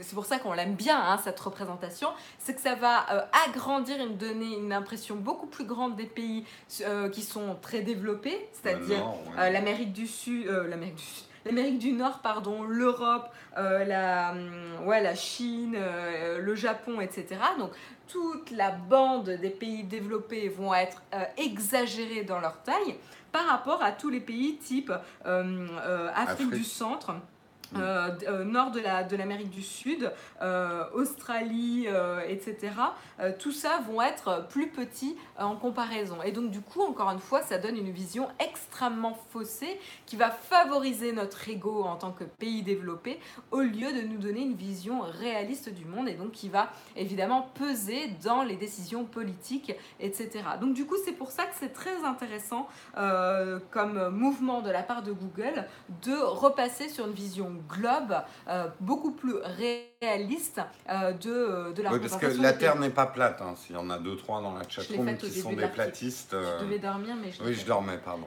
[0.00, 2.08] c'est pour ça qu'on l'aime bien hein, cette représentation.
[2.38, 6.46] C'est que ça va agrandir et donner une impression beaucoup plus grande des pays
[7.12, 9.04] qui sont très développés, c'est-à-dire
[9.36, 15.02] l'Amérique du Sud, l'Amérique du Sud l'Amérique du Nord, pardon, l'Europe, euh, la, hum, ouais,
[15.02, 17.26] la Chine, euh, le Japon, etc.
[17.58, 17.70] Donc
[18.08, 22.96] toute la bande des pays développés vont être euh, exagérés dans leur taille
[23.32, 24.92] par rapport à tous les pays type
[25.24, 27.14] Afrique, du Centre.
[27.74, 31.86] Euh, euh, nord de l'Amérique la, de du Sud, euh, Australie,
[32.28, 32.72] etc.
[33.38, 36.22] tout ça vont être plus petits en comparaison.
[36.22, 40.30] Et donc du coup, encore une fois, ça donne une vision extrêmement faussée qui va
[40.30, 43.18] favoriser notre ego en tant que pays développé
[43.50, 47.50] au lieu de nous donner une vision réaliste du monde et donc qui va évidemment
[47.54, 50.44] peser dans les décisions politiques, etc.
[50.60, 52.68] Donc du coup, c'est pour ça que c'est très intéressant
[53.70, 55.66] comme mouvement de la part de Google
[56.02, 58.14] de repasser sur une vision globe
[58.48, 59.34] euh, beaucoup plus
[60.02, 63.40] réaliste euh, de, euh, de la oui, parce que la Terre n'est pas plate.
[63.40, 63.54] Hein.
[63.56, 66.32] S'il y en a deux, trois dans la chatroom qui sont des platistes.
[66.32, 68.26] Je devais dormir, mais je Oui, je dormais, pardon.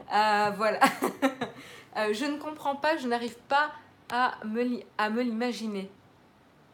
[0.58, 0.80] voilà.
[2.12, 3.72] je ne comprends pas, je n'arrive pas
[4.12, 5.90] à me, à me l'imaginer.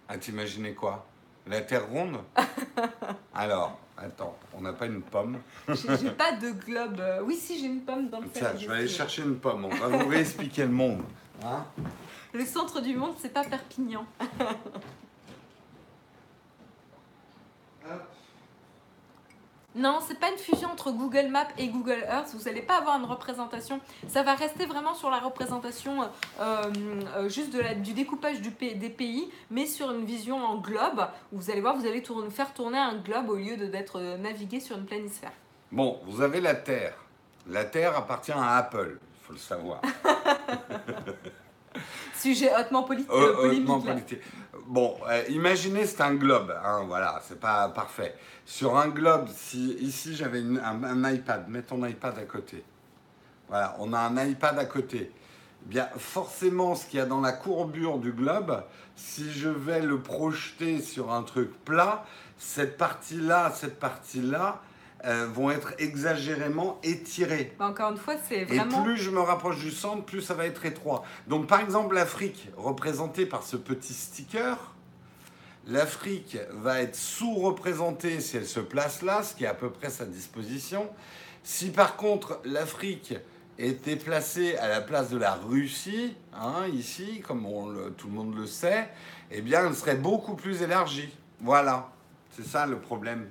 [0.07, 1.05] À t'imaginer quoi?
[1.47, 2.17] La Terre ronde?
[3.33, 5.39] Alors, attends, on n'a pas une pomme?
[5.67, 7.01] J'ai pas de globe.
[7.23, 9.65] Oui, si, j'ai une pomme dans le Tiens, je vais aller chercher une pomme.
[9.65, 11.03] On va vous réexpliquer le monde.
[11.43, 11.65] Hein
[12.33, 14.05] le centre du monde, c'est pas Perpignan.
[19.75, 22.33] Non, c'est pas une fusion entre Google Maps et Google Earth.
[22.33, 23.81] Vous n'allez pas avoir une représentation.
[24.07, 26.03] Ça va rester vraiment sur la représentation
[26.39, 26.71] euh,
[27.17, 31.05] euh, juste de la, du découpage du, des pays, mais sur une vision en globe.
[31.33, 34.85] Vous allez voir, vous allez faire tourner un globe au lieu d'être navigué sur une
[34.85, 35.33] planisphère.
[35.73, 36.95] Bon, vous avez la Terre.
[37.45, 39.81] La Terre appartient à Apple, faut le savoir.
[42.15, 43.11] Sujet hautement politique.
[43.11, 44.21] hautement politique.
[44.67, 48.15] Bon, euh, imaginez c'est un globe, hein, voilà, c'est pas parfait.
[48.45, 52.63] Sur un globe, si ici j'avais un, iPad, mets ton iPad à côté.
[53.49, 55.11] Voilà, on a un iPad à côté.
[55.11, 58.63] Eh bien, forcément, ce qu'il y a dans la courbure du globe,
[58.95, 62.05] si je vais le projeter sur un truc plat,
[62.37, 64.61] cette partie-là, cette partie-là,
[65.05, 67.53] euh, vont être exagérément étirés.
[67.59, 68.81] Bah, encore une fois, c'est vraiment...
[68.81, 71.03] Et plus je me rapproche du centre, plus ça va être étroit.
[71.27, 74.73] Donc par exemple l'Afrique, représentée par ce petit sticker,
[75.67, 79.89] l'Afrique va être sous-représentée si elle se place là, ce qui est à peu près
[79.89, 80.89] sa disposition.
[81.43, 83.13] Si par contre l'Afrique
[83.57, 87.45] était placée à la place de la Russie, hein, ici, comme
[87.97, 88.89] tout le monde le sait,
[89.31, 91.15] eh bien, elle serait beaucoup plus élargie.
[91.41, 91.91] Voilà,
[92.31, 93.29] c'est ça le problème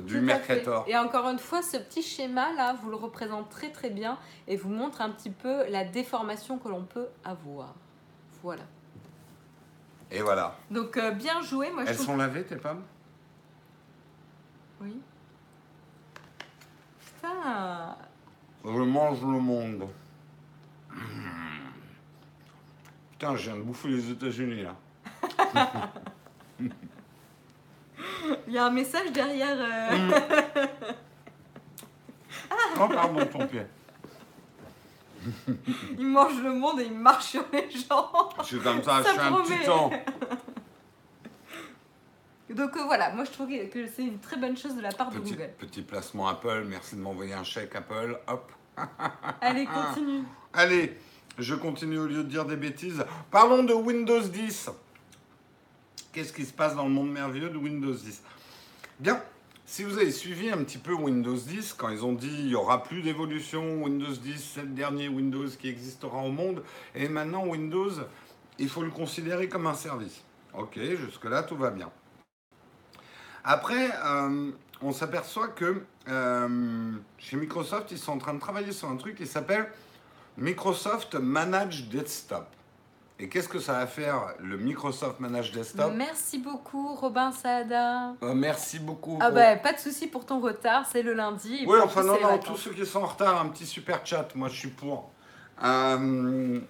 [0.00, 0.84] du Mercator.
[0.88, 4.68] Et encore une fois, ce petit schéma-là vous le représente très très bien et vous
[4.68, 7.74] montre un petit peu la déformation que l'on peut avoir.
[8.42, 8.62] Voilà.
[10.10, 10.56] Et voilà.
[10.70, 11.70] Donc euh, bien joué.
[11.70, 12.82] Moi, Elles sont lavées tes pommes?
[14.80, 15.00] Oui.
[17.00, 17.96] Putain.
[18.64, 19.88] Je mange le monde.
[23.12, 24.76] Putain, je viens de bouffer les États-Unis là.
[28.46, 29.56] Il y a un message derrière.
[29.58, 29.96] Euh.
[29.96, 30.14] Mm.
[32.80, 33.62] oh, pardon, ton pied.
[35.98, 38.30] il mange le monde et il marche sur les gens.
[38.40, 39.90] Je suis comme ça, je suis un titan.
[42.50, 45.10] Donc euh, voilà, moi je trouve que c'est une très bonne chose de la part
[45.10, 45.50] de Google.
[45.58, 48.52] Petit placement Apple, merci de m'envoyer un chèque Apple, hop.
[49.40, 50.22] Allez, continue.
[50.52, 50.96] Allez,
[51.38, 53.04] je continue au lieu de dire des bêtises.
[53.30, 54.70] Parlons de Windows 10.
[56.16, 58.22] Qu'est-ce qui se passe dans le monde merveilleux de Windows 10
[59.00, 59.20] Bien,
[59.66, 62.54] si vous avez suivi un petit peu Windows 10, quand ils ont dit il n'y
[62.54, 66.62] aura plus d'évolution, Windows 10, c'est le dernier Windows qui existera au monde,
[66.94, 67.90] et maintenant Windows,
[68.58, 70.22] il faut le considérer comme un service.
[70.54, 71.90] Ok, jusque-là, tout va bien.
[73.44, 78.88] Après, euh, on s'aperçoit que euh, chez Microsoft, ils sont en train de travailler sur
[78.88, 79.70] un truc qui s'appelle
[80.38, 82.55] Microsoft Manage Desktop.
[83.18, 88.14] Et qu'est-ce que ça va faire le Microsoft Manage Desktop Merci beaucoup Robin Saada.
[88.22, 89.18] Euh, merci beaucoup.
[89.22, 91.64] Ah bah pas de souci pour ton retard, c'est le lundi.
[91.66, 94.48] Oui, enfin non, non, tous ceux qui sont en retard, un petit super chat, moi
[94.48, 95.10] je suis pour.
[95.64, 96.60] Euh,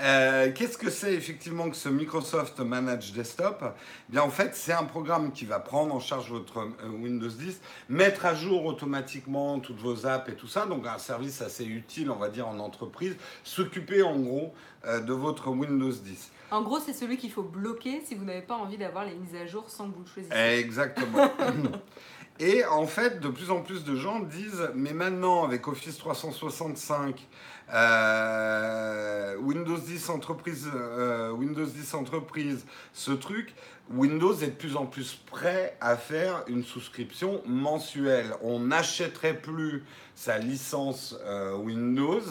[0.00, 3.62] euh, qu'est-ce que c'est effectivement que ce Microsoft Manage Desktop?
[3.62, 7.28] Eh Bien en fait, c'est un programme qui va prendre en charge votre euh, Windows
[7.28, 11.64] 10, mettre à jour automatiquement toutes vos apps et tout ça, donc un service assez
[11.64, 16.30] utile, on va dire, en entreprise, s'occuper en gros de votre Windows 10.
[16.50, 19.34] En gros, c'est celui qu'il faut bloquer si vous n'avez pas envie d'avoir les mises
[19.34, 20.58] à jour sans que vous le choisissiez.
[20.58, 21.30] Exactement.
[22.38, 27.28] Et en fait, de plus en plus de gens disent, mais maintenant avec Office 365,
[27.72, 33.54] euh, Windows 10 entreprise, euh, Windows 10 entreprise, ce truc,
[33.94, 38.34] Windows est de plus en plus prêt à faire une souscription mensuelle.
[38.42, 42.22] On n'achèterait plus sa licence euh, Windows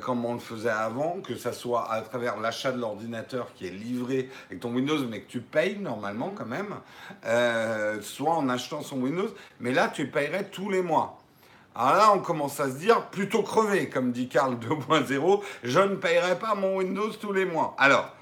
[0.00, 3.70] comme on le faisait avant, que ça soit à travers l'achat de l'ordinateur qui est
[3.70, 6.74] livré avec ton Windows, mais que tu payes normalement quand même,
[8.02, 11.20] soit en achetant son Windows, mais là tu payerais tous les mois.
[11.78, 15.94] Alors là, on commence à se dire, plutôt crevé, comme dit Carl 2.0, je ne
[15.94, 17.76] payerai pas mon Windows tous les mois.
[17.78, 18.12] Alors,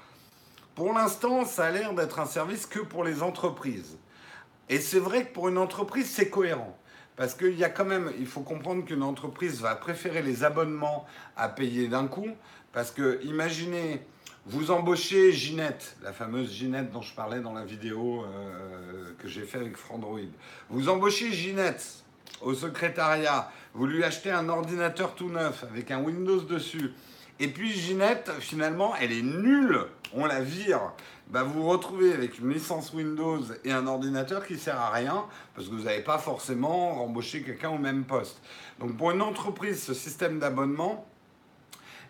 [0.77, 3.97] pour l'instant, ça a l'air d'être un service que pour les entreprises.
[4.69, 6.77] Et c'est vrai que pour une entreprise, c'est cohérent.
[7.15, 11.07] Parce qu'il y a quand même, il faut comprendre qu'une entreprise va préférer les abonnements
[11.35, 12.27] à payer d'un coup.
[12.73, 14.05] Parce que, imaginez,
[14.45, 19.45] vous embauchez Ginette, la fameuse Ginette dont je parlais dans la vidéo euh, que j'ai
[19.45, 20.19] fait avec Frandroid.
[20.69, 22.03] Vous embauchez Ginette,
[22.39, 26.93] au secrétariat, vous lui achetez un ordinateur tout neuf avec un Windows dessus,
[27.39, 30.93] et puis Ginette, finalement, elle est nulle, on la vire.
[31.29, 35.25] Bah, vous vous retrouvez avec une licence Windows et un ordinateur qui sert à rien
[35.55, 38.41] parce que vous n'avez pas forcément embauché quelqu'un au même poste.
[38.79, 41.05] Donc pour une entreprise, ce système d'abonnement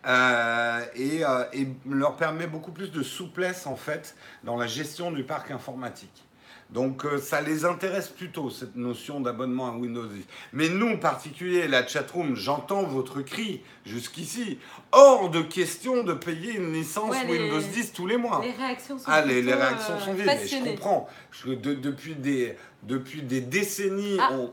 [0.05, 1.45] euh, euh,
[1.89, 6.26] leur permet beaucoup plus de souplesse en fait dans la gestion du parc informatique.
[6.69, 10.23] Donc euh, ça les intéresse plutôt, cette notion d'abonnement à Windows 10.
[10.51, 14.60] Mais nous, en particulier, la chatroom, j'entends votre cri jusqu'ici.
[14.91, 18.41] Hors de question de payer une licence Windows 10 tous les mois.
[18.43, 20.30] Les réactions sont ah, les, réactions sont vives.
[20.45, 21.08] Je comprends.
[21.45, 24.51] depuis, des, depuis des décennies, ah, on...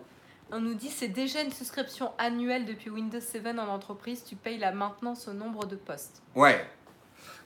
[0.52, 0.60] on...
[0.60, 4.22] nous dit c'est déjà une souscription annuelle depuis Windows 7 en entreprise.
[4.24, 6.22] Tu payes la maintenance au nombre de postes.
[6.36, 6.64] Ouais.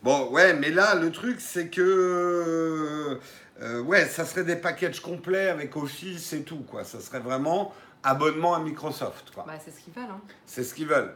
[0.03, 3.19] Bon, ouais, mais là, le truc, c'est que
[3.61, 6.85] euh, ouais, ça serait des packages complets avec Office et tout, quoi.
[6.85, 9.45] Ça serait vraiment abonnement à Microsoft, quoi.
[9.47, 10.21] Bah, c'est ce qu'ils veulent, hein.
[10.47, 11.15] C'est ce qu'ils veulent.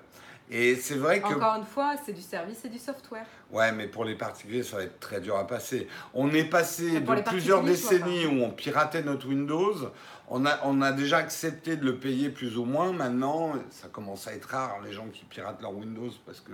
[0.50, 1.34] Et c'est vrai que.
[1.34, 3.24] Encore une fois, c'est du service et du software.
[3.50, 5.88] Ouais, mais pour les particuliers, ça va être très dur à passer.
[6.14, 9.90] On est passé de plusieurs décennies où on piratait notre Windows.
[10.28, 12.92] On a, on a déjà accepté de le payer plus ou moins.
[12.92, 16.52] Maintenant, ça commence à être rare, les gens qui piratent leur Windows, parce que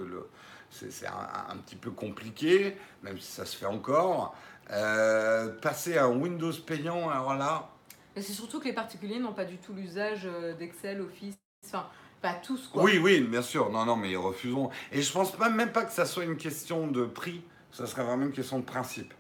[0.70, 4.36] c'est un, un, petit peu compliqué, même si ça se fait encore.
[4.70, 7.70] Euh, passer à un Windows payant, alors là.
[8.14, 11.86] Mais c'est surtout que les particuliers n'ont pas du tout l'usage euh, d'Excel, Office, enfin,
[12.20, 12.82] pas tous quoi.
[12.82, 13.70] Oui, oui, bien sûr.
[13.70, 14.70] Non, non, mais ils refuseront.
[14.92, 18.04] Et je pense pas, même pas que ça soit une question de prix, ça serait
[18.04, 19.14] vraiment une question de principe.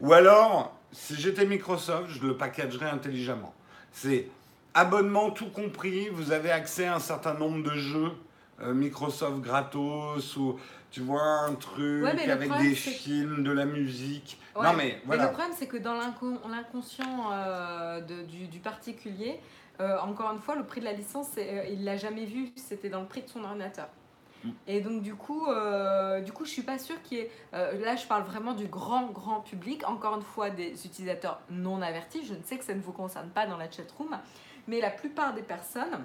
[0.00, 3.54] Ou alors, si j'étais Microsoft, je le packagerais intelligemment.
[3.92, 4.28] C'est
[4.74, 8.12] abonnement tout compris, vous avez accès à un certain nombre de jeux
[8.60, 10.58] euh, Microsoft gratos ou
[10.90, 14.40] tu vois un truc avec des films, de la musique.
[14.56, 15.22] Non mais voilà.
[15.22, 19.40] Mais le problème c'est que dans l'inconscient euh, du, particulier,
[19.80, 21.28] euh, encore une fois, le prix de la licence,
[21.70, 23.88] il l'a jamais vu, c'était dans le prix de son ordinateur.
[24.42, 24.50] Mm.
[24.66, 25.46] Et donc du coup,
[26.24, 27.30] du coup, je suis pas sûre qu'il y ait.
[27.52, 29.86] là, je parle vraiment du grand grand public.
[29.86, 32.24] Encore une fois, des utilisateurs non avertis.
[32.26, 34.16] Je ne sais que ça ne vous concerne pas dans la chat room,
[34.66, 36.04] mais la plupart des personnes,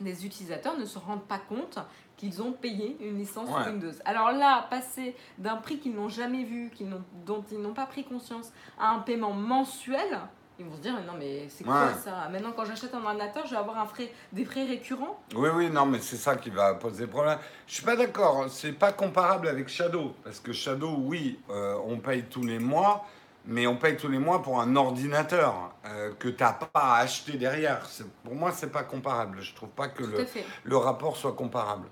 [0.00, 1.78] des utilisateurs, ne se rendent pas compte
[2.20, 3.94] qu'ils ont payé une licence Windows.
[4.04, 6.92] Alors là, passer d'un prix qu'ils n'ont jamais vu, qu'ils
[7.24, 10.20] dont ils n'ont pas pris conscience, à un paiement mensuel,
[10.58, 12.28] ils vont se dire non mais c'est quoi ça?
[12.30, 15.18] Maintenant quand j'achète un ordinateur, je vais avoir un frais, des frais récurrents?
[15.34, 17.38] Oui oui non mais c'est ça qui va poser problème.
[17.66, 21.96] Je suis pas d'accord, c'est pas comparable avec Shadow parce que Shadow oui euh, on
[21.96, 23.06] paye tous les mois,
[23.46, 26.98] mais on paye tous les mois pour un ordinateur euh, que tu n'as pas à
[26.98, 27.88] acheter derrière.
[28.22, 29.40] Pour moi, c'est pas comparable.
[29.40, 30.26] Je trouve pas que le,
[30.64, 31.86] le, rapport soit comparable.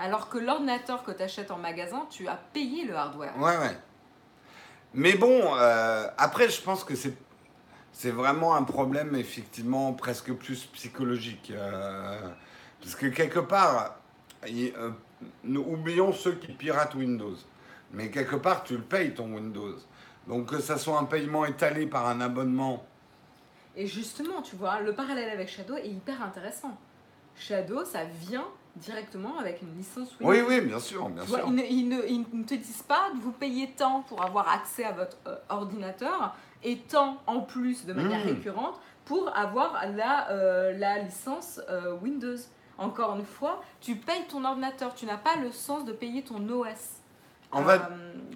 [0.00, 3.36] Alors que l'ordinateur que tu achètes en magasin, tu as payé le hardware.
[3.38, 3.76] Ouais, ouais.
[4.94, 7.14] Mais bon, euh, après, je pense que c'est,
[7.92, 11.52] c'est vraiment un problème, effectivement, presque plus psychologique.
[11.54, 12.18] Euh,
[12.80, 13.96] parce que quelque part,
[15.44, 17.36] nous oublions ceux qui piratent Windows.
[17.92, 19.76] Mais quelque part, tu le payes ton Windows.
[20.26, 22.86] Donc que ça soit un paiement étalé par un abonnement.
[23.76, 26.78] Et justement, tu vois, le parallèle avec Shadow est hyper intéressant.
[27.36, 30.32] Shadow, ça vient directement avec une licence Windows.
[30.32, 31.48] Oui, oui, bien sûr, bien sûr.
[31.48, 35.36] ils, ne, te disent pas de vous payer tant pour avoir accès à votre euh,
[35.48, 38.28] ordinateur et tant en plus de manière hmm.
[38.28, 42.36] récurrente pour avoir la, euh, la licence euh, Windows.
[42.78, 46.48] Encore une fois, tu payes ton ordinateur, tu n'as pas le sens de payer ton
[46.48, 47.00] OS.
[47.52, 47.80] En fait,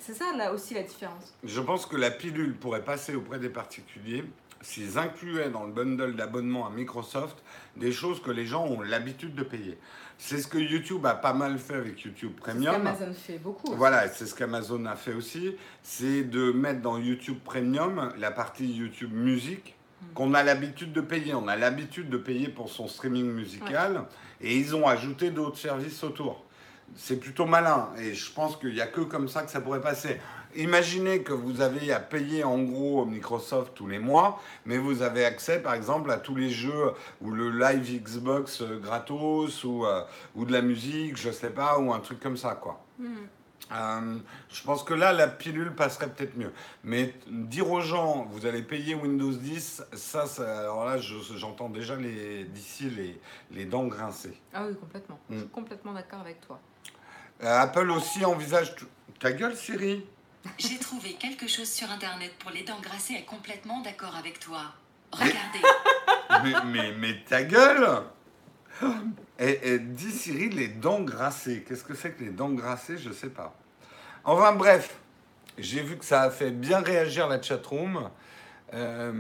[0.01, 1.33] c'est ça là aussi la différence.
[1.45, 4.25] Je pense que la pilule pourrait passer auprès des particuliers
[4.65, 7.43] s'ils incluaient dans le bundle d'abonnement à Microsoft
[7.77, 9.79] des choses que les gens ont l'habitude de payer.
[10.19, 12.73] C'est ce que YouTube a pas mal fait avec YouTube Premium.
[12.75, 13.75] C'est ce qu'Amazon fait beaucoup.
[13.75, 15.57] Voilà, c'est ce qu'Amazon a fait aussi.
[15.83, 20.15] C'est de mettre dans YouTube Premium la partie YouTube Musique hmm.
[20.15, 21.35] qu'on a l'habitude de payer.
[21.35, 24.05] On a l'habitude de payer pour son streaming musical.
[24.41, 26.45] Et ils ont ajouté d'autres services autour
[26.97, 27.89] c'est plutôt malin.
[27.99, 30.21] Et je pense qu'il n'y a que comme ça que ça pourrait passer.
[30.57, 35.25] Imaginez que vous avez à payer en gros Microsoft tous les mois, mais vous avez
[35.25, 40.03] accès par exemple à tous les jeux ou le live Xbox euh, gratos ou, euh,
[40.35, 42.85] ou de la musique, je sais pas, ou un truc comme ça quoi.
[42.99, 43.27] Hmm.
[43.73, 44.19] Euh,
[44.51, 46.53] je pense que là, la pilule passerait peut-être mieux.
[46.83, 52.91] Mais dire aux gens, vous allez payer Windows 10, ça, alors là, j'entends déjà d'ici
[52.91, 53.19] les,
[53.51, 54.39] les dents grincer.
[54.53, 55.19] Ah oui, complètement.
[55.31, 55.49] Je suis hmm.
[55.49, 56.61] complètement d'accord avec toi.
[57.43, 58.75] Euh, Apple aussi envisage...
[59.21, 60.05] Ta gueule, Siri
[60.59, 64.73] J'ai trouvé quelque chose sur Internet pour les dents grassées est complètement d'accord avec toi.
[65.13, 65.61] Regardez.
[66.43, 68.03] Mais, mais, mais, ta gueule
[69.39, 71.65] et, dis Siri les dents grassées.
[71.67, 72.99] Qu'est-ce que c'est que les dents grassées?
[72.99, 73.55] Je sais pas.
[74.25, 74.99] Enfin bref,
[75.59, 78.11] j'ai vu que ça a fait bien réagir la chatroom.
[78.73, 79.13] Euh,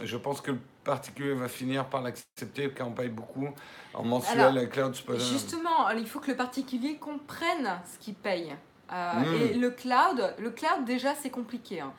[0.00, 3.48] je pense que le particulier va finir par l'accepter car on paye beaucoup
[3.94, 8.54] en mensuel avec Cloud Justement, il faut que le particulier comprenne ce qu'il paye.
[8.92, 9.34] Euh, hmm.
[9.34, 11.80] Et le cloud, le cloud déjà c'est compliqué.
[11.80, 11.92] Hein.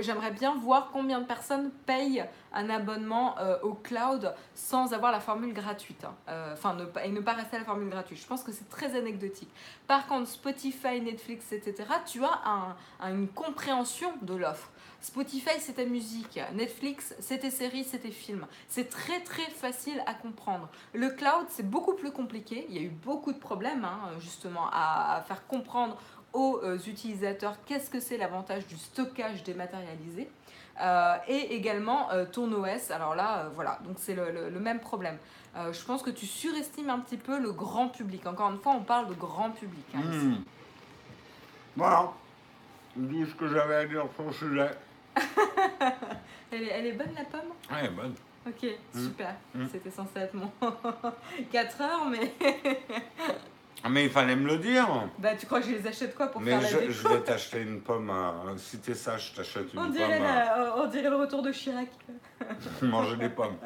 [0.00, 5.20] J'aimerais bien voir combien de personnes payent un abonnement euh, au cloud sans avoir la
[5.20, 6.04] formule gratuite.
[6.04, 6.14] Hein.
[6.28, 8.18] Euh, enfin, ne, et ne pas rester à la formule gratuite.
[8.18, 9.50] Je pense que c'est très anecdotique.
[9.86, 12.76] Par contre, Spotify, Netflix, etc., tu as un,
[13.10, 14.70] une compréhension de l'offre.
[15.00, 16.40] Spotify, c'est ta musique.
[16.54, 18.46] Netflix, c'est tes séries, c'est tes films.
[18.66, 20.68] C'est très très facile à comprendre.
[20.94, 22.66] Le cloud, c'est beaucoup plus compliqué.
[22.68, 25.96] Il y a eu beaucoup de problèmes, hein, justement, à, faire comprendre
[26.36, 30.28] aux euh, utilisateurs qu'est-ce que c'est l'avantage du stockage dématérialisé.
[30.82, 32.90] Euh, et également euh, ton OS.
[32.90, 35.16] Alors là, voilà, donc c'est le, même problème.
[35.54, 38.26] je pense que tu surestimes un petit peu le grand public.
[38.26, 39.86] Encore une fois, on parle de grand public.
[39.94, 40.36] Hein, hmm.
[41.76, 42.12] Voilà.
[42.94, 44.70] Tout ce que j'avais à dire sur le sujet.
[46.52, 47.50] elle, est, elle est bonne la pomme?
[47.70, 48.14] Ouais, elle est bonne.
[48.46, 49.04] Ok, hmm.
[49.04, 49.34] super.
[49.54, 49.66] Hmm.
[49.72, 50.50] C'était censé être mon
[51.52, 52.34] 4 heures, mais.
[53.96, 54.86] Mais il fallait me le dire.
[55.18, 57.20] Bah, tu crois que je les achète quoi pour mais faire la je, je vais
[57.20, 58.12] t'acheter une pomme.
[58.58, 60.84] Si t'es ça, je t'achète une on dirait pomme.
[60.84, 61.88] on dirait le retour de Chirac.
[62.82, 63.56] Manger des pommes.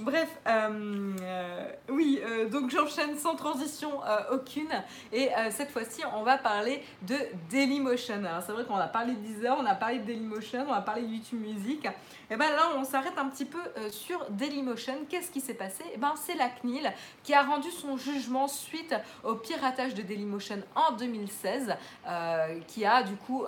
[0.00, 4.70] Bref, euh, euh, oui, euh, donc j'enchaîne sans transition aucune.
[5.12, 7.16] Et cette fois-ci, on va parler de
[7.50, 8.24] Dailymotion.
[8.24, 10.80] Alors c'est vrai qu'on a parlé de Deezer, on a parlé de Dailymotion, on a
[10.80, 11.86] parlé de YouTube Music.
[12.30, 13.60] Et ben là, on s'arrête un petit peu
[13.90, 14.94] sur Dailymotion.
[15.08, 15.84] Qu'est-ce qui s'est passé?
[15.94, 20.62] Et ben c'est la CNIL qui a rendu son jugement suite au piratage de Dailymotion
[20.74, 21.74] en 2016,
[22.06, 23.44] euh, qui a du coup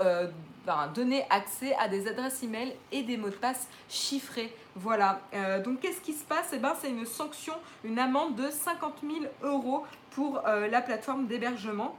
[0.95, 4.55] donné accès à des adresses email et des mots de passe chiffrés.
[4.77, 5.21] Voilà.
[5.35, 6.51] Euh, donc qu'est-ce qui se passe?
[6.53, 7.55] Eh ben c'est une sanction,
[7.85, 11.97] une amende de 50 000 euros pour euh, la plateforme d'hébergement.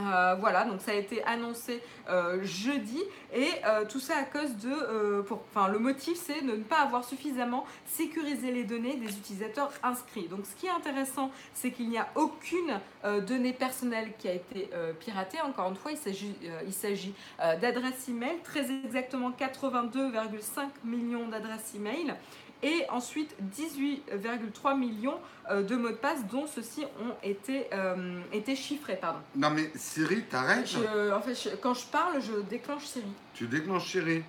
[0.00, 3.00] Euh, voilà, donc ça a été annoncé euh, jeudi
[3.34, 7.04] et euh, tout ça à cause de, enfin le motif c'est de ne pas avoir
[7.04, 10.28] suffisamment sécurisé les données des utilisateurs inscrits.
[10.28, 12.80] Donc ce qui est intéressant, c'est qu'il n'y a aucune
[13.26, 14.70] donnée personnelle qui a été
[15.00, 15.40] piratée.
[15.40, 17.14] Encore une fois, il s'agit,
[17.60, 22.14] d'adresses email, très exactement 82,5 millions d'adresses email
[22.62, 25.18] et ensuite 18,3 millions
[25.50, 28.96] euh, de mots de passe dont ceux-ci ont été, euh, été chiffrés.
[29.00, 29.18] Pardon.
[29.36, 33.06] Non mais Siri, t'arrêtes Je- en fait, je- quand je parle, je déclenche Siri.
[33.34, 34.22] Tu déclenches Siri.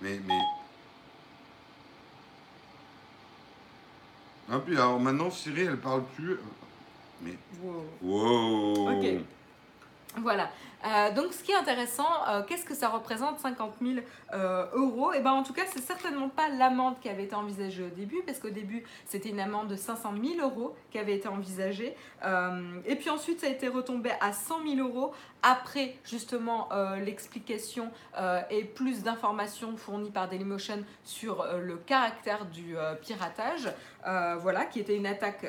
[0.00, 0.38] Mais, mais...
[4.50, 6.38] Ah puis alors maintenant Siri elle parle plus.
[7.22, 7.34] Mais...
[8.02, 9.06] Wow Ok.
[10.18, 10.50] Voilà.
[10.84, 14.00] Euh, donc, ce qui est intéressant, euh, qu'est-ce que ça représente 50 000
[14.32, 15.12] euh, euros?
[15.12, 18.22] Et ben, en tout cas, c'est certainement pas l'amende qui avait été envisagée au début,
[18.24, 21.96] parce qu'au début, c'était une amende de 500 000 euros qui avait été envisagée.
[22.86, 25.12] Et puis ensuite, ça a été retombé à 100 000 euros
[25.42, 26.68] après justement
[27.04, 27.90] l'explication
[28.50, 33.72] et plus d'informations fournies par Dailymotion sur le caractère du piratage.
[34.04, 35.44] Voilà, qui était une attaque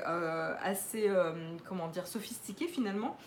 [0.63, 1.09] assez,
[1.67, 3.17] comment dire, sophistiquée finalement.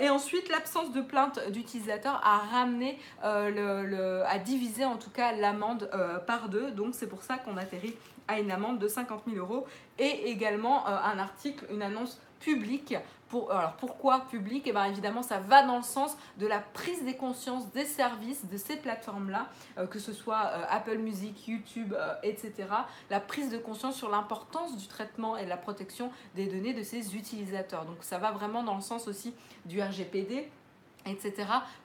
[0.00, 5.32] Et ensuite, l'absence de plainte d'utilisateurs a ramené, euh, le, a divisé en tout cas
[5.32, 6.70] l'amende euh, par deux.
[6.70, 7.94] Donc c'est pour ça qu'on atterrit
[8.28, 9.66] à une amende de 50 000 euros
[9.98, 12.94] et également euh, un article, une annonce publique.
[13.28, 17.02] Pour, alors pourquoi public Et bien évidemment, ça va dans le sens de la prise
[17.04, 19.48] des consciences des services de ces plateformes-là,
[19.90, 22.52] que ce soit Apple Music, YouTube, etc.
[23.10, 26.82] La prise de conscience sur l'importance du traitement et de la protection des données de
[26.82, 27.86] ces utilisateurs.
[27.86, 30.48] Donc ça va vraiment dans le sens aussi du RGPD
[31.06, 31.32] etc.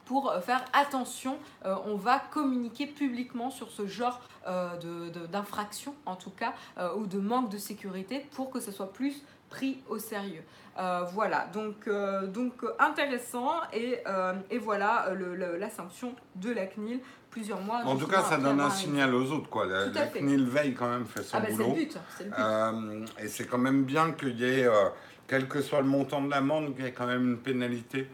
[0.06, 6.16] pour euh, faire attention, euh, on va communiquer publiquement sur ce genre euh, d'infraction en
[6.16, 9.98] tout cas, euh, ou de manque de sécurité pour que ce soit plus pris au
[9.98, 10.44] sérieux.
[11.14, 11.90] Voilà, donc,
[12.32, 14.02] donc intéressant et,
[14.50, 17.82] et voilà le- le- la sanction de la CNIL plusieurs mois.
[17.84, 19.66] En tout cas ça donne un signal aux autres quoi.
[19.66, 20.08] La, la.
[20.08, 21.70] CNIL veille quand même fait son Ah bah c'est boulot.
[21.70, 23.12] le but, c'est le but.
[23.22, 24.68] Et c'est quand même bien qu'il y ait,
[25.28, 28.08] quel que soit le montant de l'amende, qu'il y ait quand même une pénalité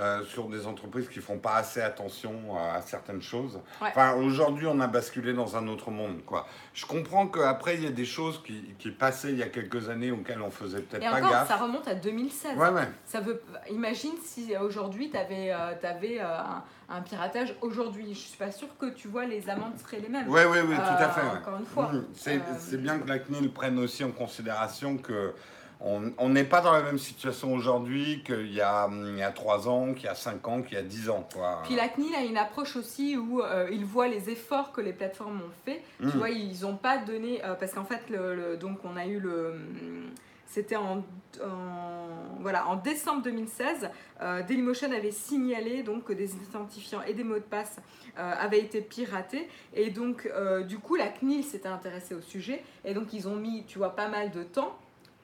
[0.00, 3.56] euh, sur des entreprises qui font pas assez attention à certaines choses.
[3.82, 3.88] Ouais.
[3.88, 6.46] Enfin, aujourd'hui, on a basculé dans un autre monde, quoi.
[6.74, 9.88] Je comprends qu'après, il y a des choses qui, qui passaient il y a quelques
[9.88, 11.48] années auxquelles on faisait peut-être pas encore, gaffe.
[11.48, 12.56] ça remonte à 2016.
[12.56, 12.88] Ouais, ouais.
[13.04, 15.50] Ça veut, imagine si euh, aujourd'hui tu avais,
[16.20, 18.14] un, un piratage aujourd'hui.
[18.14, 20.28] Je suis pas sûre que tu vois les amendes seraient les mêmes.
[20.28, 21.38] Ouais, ouais, oui, tout à Euh, fait.
[21.38, 21.90] Encore une fois.
[22.14, 25.34] C'est Euh, c'est bien que la CNIL prenne aussi en considération que
[25.80, 29.30] on n'est pas dans la même situation aujourd'hui qu'il y, a, hum, il y a
[29.30, 31.26] 3 ans, qu'il y a 5 ans, qu'il y a 10 ans.
[31.32, 31.60] Quoi.
[31.64, 34.92] Puis la CNIL a une approche aussi où euh, ils voient les efforts que les
[34.92, 35.82] plateformes ont fait.
[36.00, 39.06] Tu vois, ils n'ont pas donné euh, parce qu'en fait, le, le- donc on a
[39.06, 39.54] eu le,
[40.46, 41.04] c'était en,
[41.44, 43.88] en- voilà en décembre 2016,
[44.20, 47.76] euh, Dailymotion avait signalé donc que des identifiants et des mots de passe
[48.18, 50.28] euh, avaient été piratés et donc
[50.66, 53.94] du coup la CNIL s'était intéressée au sujet et donc ils ont mis, tu vois,
[53.94, 54.76] pas mal de temps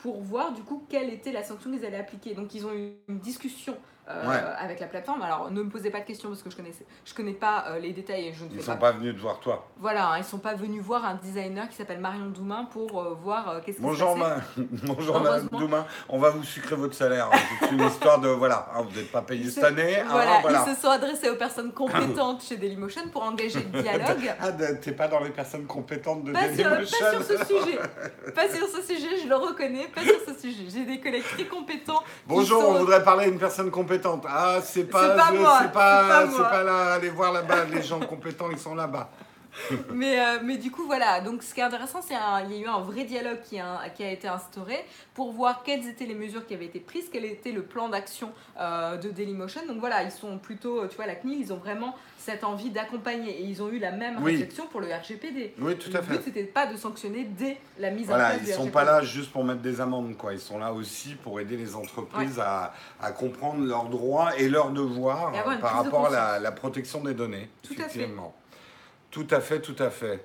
[0.04, 2.34] pour voir du coup quelle était la sanction qu'ils allaient appliquer.
[2.34, 3.74] Donc ils ont eu une discussion
[4.08, 4.36] euh, Ouais.
[4.58, 5.22] avec la plateforme.
[5.22, 7.78] Alors ne me posez pas de questions parce que je connaissais, je connais pas euh,
[7.78, 8.92] les détails et je ne Ils fais sont pas.
[8.92, 9.66] pas venus te voir toi.
[9.78, 13.14] Voilà, hein, ils sont pas venus voir un designer qui s'appelle Marion Doumain pour euh,
[13.22, 14.36] voir qu'est-ce qui Bonjour, ma...
[14.84, 15.48] Bonjour Madame.
[15.52, 15.86] Doumain.
[16.08, 17.28] On va vous sucrer votre salaire.
[17.32, 17.38] hein.
[17.60, 18.68] C'est une histoire de voilà.
[18.74, 20.00] hein, vous n'êtes pas payé cette année.
[20.00, 24.34] hein, Voilà, ils se sont adressés aux personnes compétentes chez Dailymotion pour engager le dialogue.
[24.40, 26.98] Ah, t'es pas dans les personnes compétentes de Pas sur, Dailymotion.
[27.00, 27.78] pas sur ce sujet,
[28.34, 30.64] pas sur ce sujet, je le reconnais, pas sur ce sujet.
[30.68, 32.02] J'ai des collègues très compétents.
[32.26, 33.93] Bonjour, sont- on voudrait parler à une personne compétente.
[34.28, 35.30] Ah, c'est pas, pas
[35.72, 36.94] pas, pas là.
[36.94, 39.08] Allez voir là-bas, les gens compétents, ils sont là-bas.
[39.94, 41.20] Mais, euh, mais du coup, voilà.
[41.20, 42.14] Donc, ce qui est intéressant, c'est
[42.48, 44.84] qu'il y a eu un vrai dialogue qui a, qui a été instauré
[45.14, 48.32] pour voir quelles étaient les mesures qui avaient été prises, quel était le plan d'action
[48.60, 49.62] euh, de Dailymotion.
[49.66, 53.30] Donc, voilà, ils sont plutôt, tu vois, la CNIL, ils ont vraiment cette envie d'accompagner
[53.30, 54.32] et ils ont eu la même Oui.
[54.32, 55.54] réflexion pour le RGPD.
[55.60, 56.22] Oui, tout à le but, fait.
[56.24, 58.72] c'était pas de sanctionner dès la mise en Voilà, place ils du sont RGPD.
[58.72, 60.32] pas là juste pour mettre des amendes, quoi.
[60.32, 64.70] Ils sont là aussi pour aider les entreprises à, à comprendre leurs droits et leurs
[64.70, 67.50] devoirs Et par de rapport à la protection des données.
[67.62, 68.08] Tout à fait.
[69.14, 70.24] Tout à fait, tout à fait.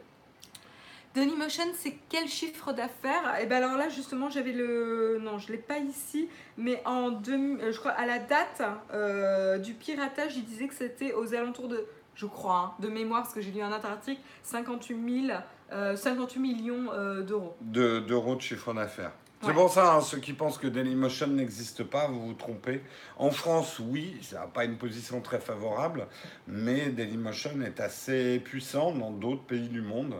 [1.13, 3.39] Dailymotion, c'est quel chiffre d'affaires?
[3.39, 5.19] Et ben alors là, justement, j'avais le.
[5.21, 6.27] Non, je l'ai pas ici,
[6.57, 7.37] mais en deux...
[7.59, 11.67] euh, je crois à la date euh, du piratage, il disait que c'était aux alentours
[11.67, 11.85] de,
[12.15, 15.39] je crois, hein, de mémoire, parce que j'ai lu un autre article, 58 000,
[15.71, 17.55] euh, 58 millions euh, d'euros.
[17.61, 19.11] de- d'euros de chiffre d'affaires.
[19.41, 22.83] C'est pour ça, hein, ceux qui pensent que Dailymotion n'existe pas, vous vous trompez.
[23.17, 26.07] En France, oui, ça n'a pas une position très favorable,
[26.45, 30.15] mais Dailymotion est assez puissant dans d'autres pays du monde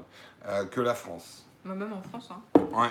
[0.47, 1.45] euh, que la France.
[1.65, 2.29] Bah, Même en France.
[2.31, 2.59] Hein.
[2.71, 2.87] Ouais.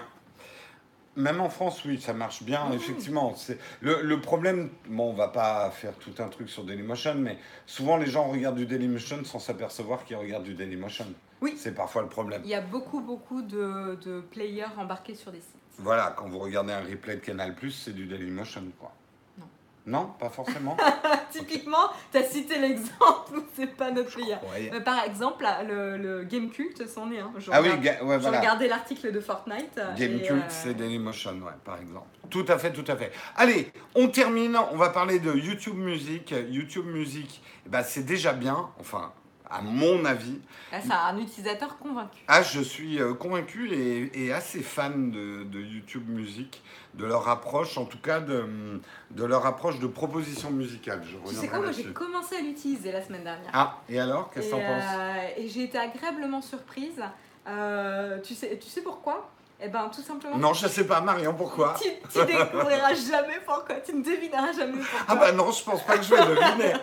[1.16, 3.34] Même en France, oui, ça marche bien, effectivement.
[3.34, 7.38] C'est le, le problème, bon, on va pas faire tout un truc sur Dailymotion, mais
[7.66, 11.06] souvent les gens regardent du Dailymotion sans s'apercevoir qu'ils regardent du Dailymotion.
[11.40, 11.54] Oui.
[11.56, 12.42] C'est parfois le problème.
[12.44, 15.54] Il y a beaucoup, beaucoup de, de players embarqués sur des sites.
[15.78, 18.92] Voilà, quand vous regardez un replay de Canal+, c'est du Dailymotion, quoi.
[19.38, 19.46] Non.
[19.86, 20.76] Non, pas forcément.
[21.30, 24.18] Typiquement, tu as cité l'exemple c'est pas notre.
[24.18, 27.32] Euh, par exemple, le, le Game Cult, c'en est un.
[27.38, 28.38] Je Ah oui, regarde- ga- ouais, voilà.
[28.40, 29.80] regardé l'article de Fortnite.
[29.96, 32.06] Game et, Cult, euh, c'est Dailymotion, ouais, par exemple.
[32.30, 33.12] Tout à fait, tout à fait.
[33.36, 34.56] Allez, on termine.
[34.72, 36.34] On va parler de YouTube Music.
[36.50, 39.12] YouTube Music, eh ben, c'est déjà bien, enfin,
[39.50, 40.38] à mon avis.
[40.72, 42.18] Là, c'est un utilisateur convaincu.
[42.28, 46.62] Ah, je suis euh, convaincu et, et assez fan de, de YouTube Music,
[46.94, 48.80] de leur approche, en tout cas de,
[49.10, 51.02] de leur approche de proposition musicale.
[51.04, 53.50] Je Tu sais quoi, moi j'ai commencé à l'utiliser la semaine dernière.
[53.52, 54.84] Ah, et alors, qu'est-ce que t'en penses?
[54.96, 57.02] euh, et j'ai été agréablement surprise.
[57.46, 59.30] Euh, tu, sais, tu sais pourquoi?
[59.60, 60.38] Eh ben tout simplement.
[60.38, 64.78] Non, je sais pas, Marion, pourquoi Tu, tu découvriras jamais pourquoi, tu ne devineras jamais
[64.78, 65.00] pourquoi.
[65.08, 66.74] Ah bah non, je pense pas que je vais deviner.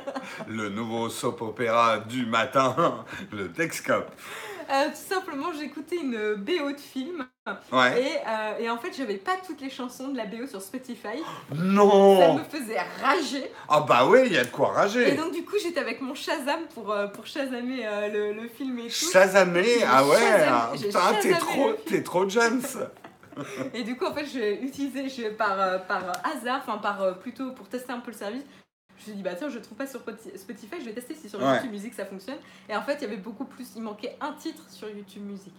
[0.47, 4.11] Le nouveau soap opéra du matin, le Texcop.
[4.69, 7.25] Euh, tout simplement, j'écoutais une BO de film
[7.71, 8.01] Ouais.
[8.01, 11.19] et, euh, et en fait, j'avais pas toutes les chansons de la BO sur Spotify.
[11.49, 13.51] Ça Non me faisait rager.
[13.69, 15.11] Ah bah oui, il y a de quoi Et rager.
[15.11, 18.87] donc, du coup, j'étais avec mon Shazam pour, euh, pour Shazamer le, le film et
[18.87, 19.11] tout.
[19.11, 22.61] Shazamé, ah ouais, Shazam- ah, putain, t'es trop, t'es trop Jones.
[23.73, 27.91] Et du coup, en fait, j'ai utilisé par, par hasard, enfin, par plutôt pour tester
[27.91, 28.43] un peu le service.
[28.97, 31.15] Je me suis dit, bah tiens, je trouve pas sur Poti- Spotify, je vais tester
[31.15, 31.55] si sur Ouais.
[31.55, 32.37] YouTube Music ça fonctionne.
[32.69, 35.53] Et en fait, il y avait beaucoup plus, il manquait un titre sur YouTube Music.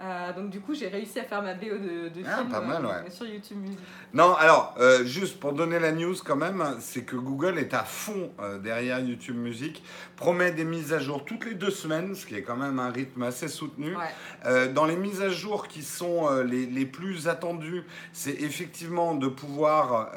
[0.00, 2.60] Euh, donc, du coup, j'ai réussi à faire ma BO de, de Ah, film pas
[2.60, 3.10] mal, euh, ouais.
[3.10, 3.78] sur YouTube Music.
[4.12, 7.84] Non, alors, euh, juste pour donner la news quand même, c'est que Google est à
[7.84, 8.32] fond
[8.64, 9.80] derrière YouTube Music,
[10.16, 12.90] promet des mises à jour toutes les deux semaines, ce qui est quand même un
[12.90, 13.94] rythme assez soutenu.
[13.96, 14.68] Ouais.
[14.70, 20.10] Dans les mises à jour qui sont les, les plus attendues, c'est effectivement de pouvoir,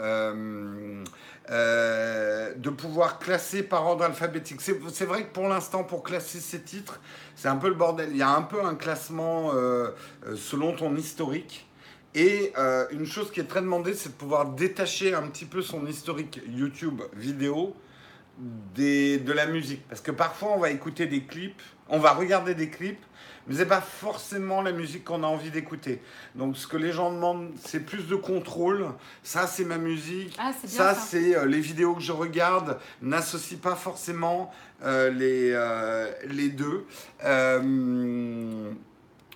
[1.51, 4.61] euh, de pouvoir classer par ordre alphabétique.
[4.61, 6.99] C'est vrai que pour l'instant, pour classer ces titres,
[7.35, 8.09] c'est un peu le bordel.
[8.11, 9.91] Il y a un peu un classement euh,
[10.25, 11.67] euh, selon ton historique.
[12.15, 12.53] Et
[12.91, 16.39] une chose qui est très demandée, c'est de pouvoir détacher un petit peu son historique
[16.47, 17.75] YouTube vidéo
[18.39, 19.85] de la musique.
[19.89, 23.03] Parce que parfois, on va écouter des clips, on va regarder des clips,
[23.47, 26.01] mais c'est pas forcément la musique qu'on a envie d'écouter.
[26.35, 28.87] Donc, ce que les gens demandent, c'est plus de contrôle.
[29.23, 30.35] Ça, c'est ma musique.
[30.39, 30.95] Ah, Ça, ça.
[30.95, 32.79] c'est euh, les vidéos que je regarde.
[33.01, 34.51] N'associe pas forcément
[34.83, 36.85] euh, les, euh, les deux.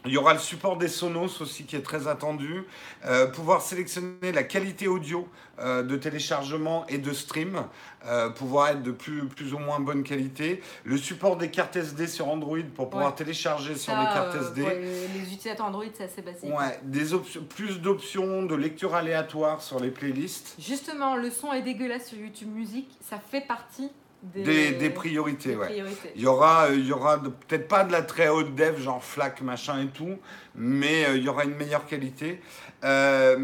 [0.05, 2.63] Il y aura le support des Sonos aussi qui est très attendu.
[3.05, 5.27] Euh, pouvoir sélectionner la qualité audio
[5.59, 7.65] euh, de téléchargement et de stream.
[8.05, 10.61] Euh, pouvoir être de plus, plus ou moins bonne qualité.
[10.85, 13.15] Le support des cartes SD sur Android pour pouvoir Ouais.
[13.15, 14.61] télécharger sur Ça, les cartes SD.
[14.63, 16.45] les, utilisateurs Android, c'est assez basique.
[16.49, 17.05] Ouais, des
[17.49, 20.55] plus d'options de lecture aléatoire sur les playlists.
[20.59, 23.91] Justement, le son est dégueulasse sur YouTube Music, ça fait partie
[24.21, 25.67] des, Des, des priorités, des ouais.
[25.67, 26.11] priorités.
[26.15, 29.03] Il y aura, euh, il y aura peut-être pas de la très haute dev, genre
[29.03, 30.17] FLAC, machin et tout,
[30.55, 32.41] mais euh, il y aura une meilleure qualité.
[32.83, 33.35] Euh,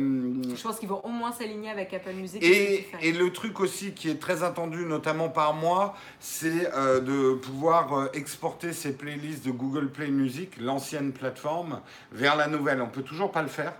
[0.56, 2.42] Je pense qu'ils vont au moins s'aligner avec Apple Music.
[2.44, 8.10] et, et le truc aussi qui est très attendu, notamment par moi, c'est de pouvoir
[8.14, 12.82] exporter ces playlists de Google Play Music, l'ancienne plateforme, vers la nouvelle.
[12.82, 13.74] On peut toujours pas le faire?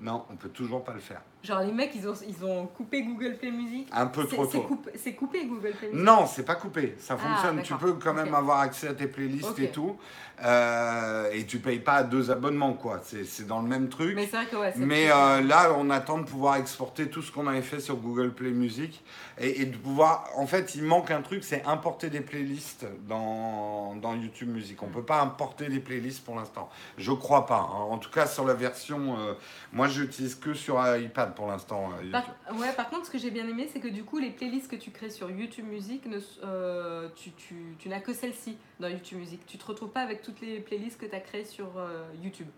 [0.00, 1.22] Non, on peut toujours pas le faire.
[1.42, 3.88] Genre les mecs, ils ont, ils ont coupé Google Play Music.
[3.92, 4.68] Un peu trop tôt.
[4.96, 6.04] c'est coupé Google Play Music.
[6.04, 6.96] Non, c'est pas coupé.
[6.98, 7.62] Ça Ah, fonctionne.
[7.62, 9.96] tu peux quand même avoir accès à tes playlists et tout.
[10.42, 13.00] Euh, et tu payes pas deux abonnements, quoi.
[13.04, 14.14] C'est dans le même truc.
[14.16, 14.72] Mais c'est vrai que ouais.
[14.76, 18.32] Mais euh, là, on attend de pouvoir exporter tout ce qu'on avait fait sur Google
[18.32, 19.02] Play Music
[19.38, 20.28] et, et de pouvoir.
[20.36, 24.82] En fait, il manque un truc, c'est importer des playlists dans, dans YouTube Music.
[24.82, 26.70] On peut pas importer des playlists pour l'instant.
[26.96, 27.68] Je crois pas.
[27.70, 27.86] hein.
[27.90, 29.18] En tout cas, sur la version.
[29.18, 29.34] euh,
[29.74, 31.90] moi, j'utilise que sur iPad pour l'instant.
[32.02, 32.24] euh, Par,
[32.58, 34.76] ouais, par contre, ce que j'ai bien aimé, c'est que du coup, les playlists que
[34.76, 39.18] tu crées sur YouTube Music, ne, euh, tu, tu, tu n'as que celle-ci dans YouTube
[39.18, 39.40] Music.
[39.46, 42.48] Tu te retrouves pas avec toutes les playlists que tu as créées sur euh, YouTube.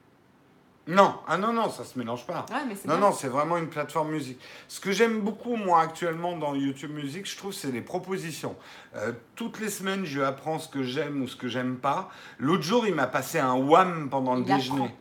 [0.88, 2.44] Non, ah non, non, ça se mélange pas.
[2.50, 3.06] Ouais, mais c'est Non, bien.
[3.10, 4.40] non, c'est vraiment une plateforme musique.
[4.66, 8.56] Ce que j'aime beaucoup, moi, actuellement, dans YouTube Music, je trouve, c'est les propositions.
[8.96, 12.08] Euh, toutes les semaines, je apprends ce que j'aime ou ce que j'aime pas.
[12.40, 14.92] L'autre jour, il m'a passé un wham pendant le déjeuner.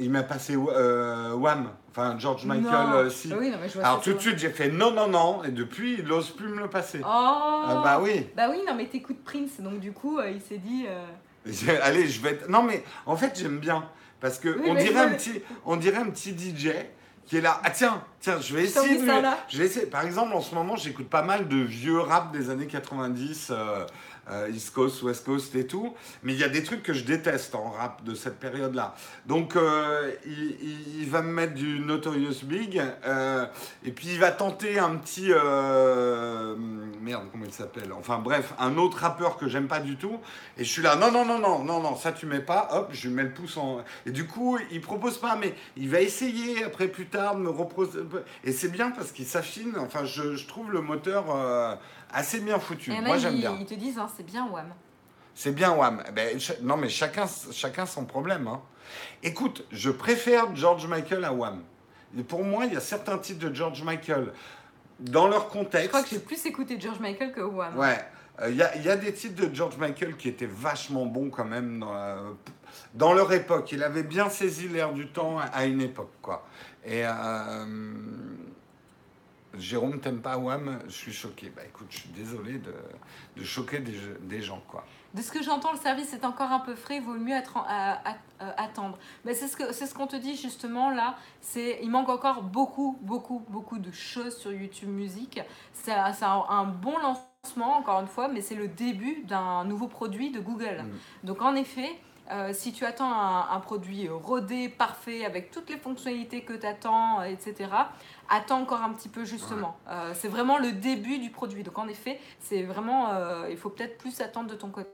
[0.00, 2.92] Il m'a passé euh, Wham, enfin George Michael, Non.
[2.94, 3.32] euh, si.
[3.32, 5.50] Oui, non, mais je vois Alors tout de suite j'ai fait non, non, non, et
[5.50, 7.00] depuis il n'ose plus me le passer.
[7.02, 8.26] Oh Ah, bah oui.
[8.36, 10.86] Bah oui, non, mais t'écoutes Prince, donc du coup, euh, il s'est dit.
[11.82, 12.48] Allez, je vais être...
[12.48, 13.84] Non mais en fait j'aime bien,
[14.20, 16.70] parce que Oui, on, dirait un petit, on dirait un petit DJ
[17.26, 17.60] qui est là.
[17.62, 19.06] Ah tiens, tiens, je vais essayer de...
[19.06, 19.38] ça lui- là.
[19.48, 19.86] Je vais essayer.
[19.86, 23.54] Par exemple, en ce moment, j'écoute pas mal de vieux rap des années 90, euh,
[23.54, 23.86] euh,
[24.52, 25.94] East Coast, West Coast et tout.
[26.22, 28.94] Mais il y a des trucs que je déteste en rap de cette période-là.
[29.26, 32.80] Donc, euh, il, va me mettre du Notorious Big.
[33.04, 33.46] euh,
[33.84, 35.28] et puis, il va tenter un petit.
[35.30, 36.54] euh,
[37.00, 37.92] merde, comment il s'appelle?
[37.92, 40.18] Enfin, bref, un autre rappeur que j'aime pas du tout.
[40.56, 42.68] Et je suis là, non, non, non, non, non, non, ça tu mets pas.
[42.72, 43.82] Hop, je lui mets le pouce en.
[44.06, 47.50] Et du coup, il propose pas, mais il va essayer après plus tard de me
[47.50, 48.00] reproposer.
[48.44, 49.74] Et c'est bien parce qu'il s'affine.
[49.78, 51.74] Enfin, je, trouve le moteur euh,
[52.12, 52.90] assez bien foutu.
[52.90, 53.56] Il y en a, Moi, j'aime bien.
[53.58, 54.72] ils te disent, hein, c'est bien Wham.
[55.34, 56.02] C'est bien, Wham.
[56.08, 58.46] Eh Ben, non, mais chacun, chacun son problème.
[58.48, 58.60] hein.
[59.22, 61.62] Écoute, je préfère George Michael à Wham.
[62.18, 64.32] Et pour moi, il y a certains titres de George Michael
[64.98, 65.88] dans leur Je contexte.
[65.90, 67.78] crois que j'ai plus écouté George Michael que Wham.
[67.78, 67.98] Ouais.
[68.48, 71.44] Il y, a, y a des titres de George Michael qui étaient vachement bons quand
[71.44, 72.22] même dans, la-
[72.94, 73.70] dans leur époque.
[73.72, 76.46] Il avait bien saisi l'air du temps à, à une époque, quoi.
[76.84, 77.64] Et euh,
[79.58, 80.78] Jérôme, t'aimes pas Wham?
[80.86, 81.50] Je suis choqué.
[81.54, 82.72] Bah écoute, je suis désolé de,
[83.36, 84.84] de choquer des, des gens, quoi.
[85.12, 87.56] De ce que j'entends, le service est encore un peu frais, il vaut mieux être
[87.56, 88.96] en- à- à- euh, attendre.
[89.24, 91.16] Mais c'est ce c'est ce qu'on te dit justement là.
[91.40, 95.40] C'est il manque encore beaucoup, beaucoup, beaucoup de choses sur YouTube Music.
[95.72, 99.64] C'est un, c'est un- un bon lancement encore une fois, mais c'est le début d'un
[99.64, 100.84] nouveau produit de Google.
[100.84, 101.26] Mm.
[101.26, 101.90] Donc en effet.
[102.32, 106.64] euh, si tu attends un, un produit rodé, parfait, avec toutes les fonctionnalités que tu
[106.64, 107.68] attends, etc.,
[108.30, 109.76] attends encore un petit peu justement.
[109.88, 111.62] Euh, c'est vraiment le début du produit.
[111.62, 114.88] Donc en effet, c'est vraiment, euh, il faut peut-être plus attendre de ton côté.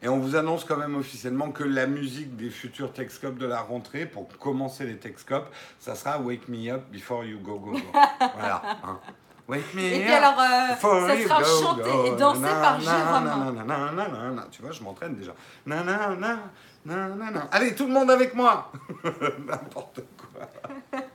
[0.00, 3.60] Et on vous annonce quand même officiellement que la musique des futurs Texcopes de la
[3.60, 7.78] rentrée, pour commencer les Texcopes, ça sera Wake Me Up Before You Go Go Go.
[8.38, 8.62] voilà.
[8.84, 9.00] hein.
[9.48, 10.02] Wake me Et up.
[10.04, 12.04] puis alors, euh, ça sera go, chanté go.
[12.06, 14.44] et dansé Na, par Jérôme.
[14.52, 15.32] Tu vois, je m'entraîne déjà.
[15.66, 16.38] Na, na, na,
[16.84, 17.40] na, na, na.
[17.50, 18.70] Allez, tout le monde avec moi
[19.48, 20.48] N'importe quoi.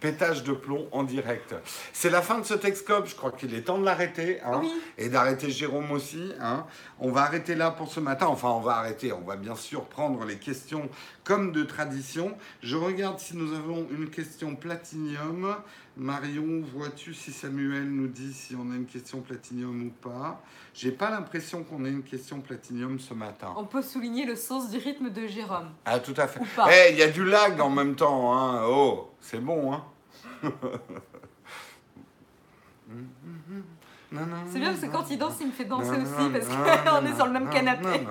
[0.00, 1.54] Pétage de plomb en direct.
[1.92, 3.06] C'est la fin de ce Texcope.
[3.06, 4.40] Je crois qu'il est temps de l'arrêter.
[4.42, 4.60] hein.
[4.62, 4.70] Oui.
[4.98, 6.32] Et d'arrêter Jérôme aussi.
[6.40, 6.66] hein.
[6.98, 8.26] On va arrêter là pour ce matin.
[8.26, 9.12] Enfin, on va arrêter.
[9.12, 10.88] On va bien sûr prendre les questions
[11.24, 12.36] comme de tradition.
[12.62, 15.56] Je regarde si nous avons une question platinium.
[15.96, 20.42] Marion, vois-tu si Samuel nous dit si on a une question platinium ou pas?
[20.74, 23.54] J'ai pas l'impression qu'on ait une question platinium ce matin.
[23.56, 25.70] On peut souligner le sens du rythme de Jérôme.
[25.84, 26.40] Ah, tout à fait.
[26.68, 28.36] Eh, il y a du lag en même temps.
[28.36, 28.64] Hein.
[28.66, 29.72] Oh, c'est bon.
[29.72, 29.84] Hein.
[34.48, 37.14] C'est bien parce que quand il danse, il me fait danser aussi parce qu'on est
[37.16, 38.06] sur le même non, canapé.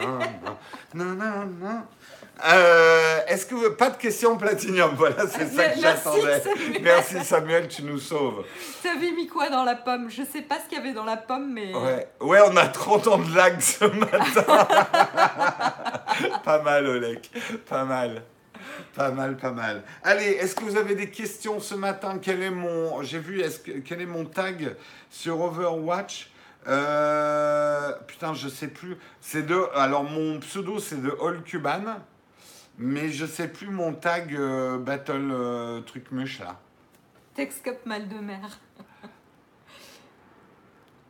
[2.45, 6.41] Euh, Est-ce que pas de question platinium Voilà, c'est ça que j'attendais.
[6.81, 8.43] Merci Samuel, tu nous sauves.
[8.81, 10.09] T'avais mis quoi dans la pomme?
[10.09, 11.73] Je sais pas ce qu'il y avait dans la pomme, mais.
[11.73, 14.67] Ouais, ouais, on a 30 ans de lag ce matin.
[16.43, 17.29] pas mal, Olek.
[17.69, 18.23] Pas mal.
[18.95, 19.83] Pas mal, pas mal.
[20.03, 22.19] Allez, est-ce que vous avez des questions ce matin?
[22.21, 24.75] Quel est mon, j'ai vu, est-ce que quel est mon tag
[25.09, 26.29] sur Overwatch?
[26.67, 28.97] Euh, Putain, je sais plus.
[29.21, 31.81] C'est de, alors mon pseudo c'est de All Cuban,
[32.77, 36.59] mais je sais plus mon tag euh, Battle euh, truc muche là.
[37.35, 38.59] Texcop mal de mer.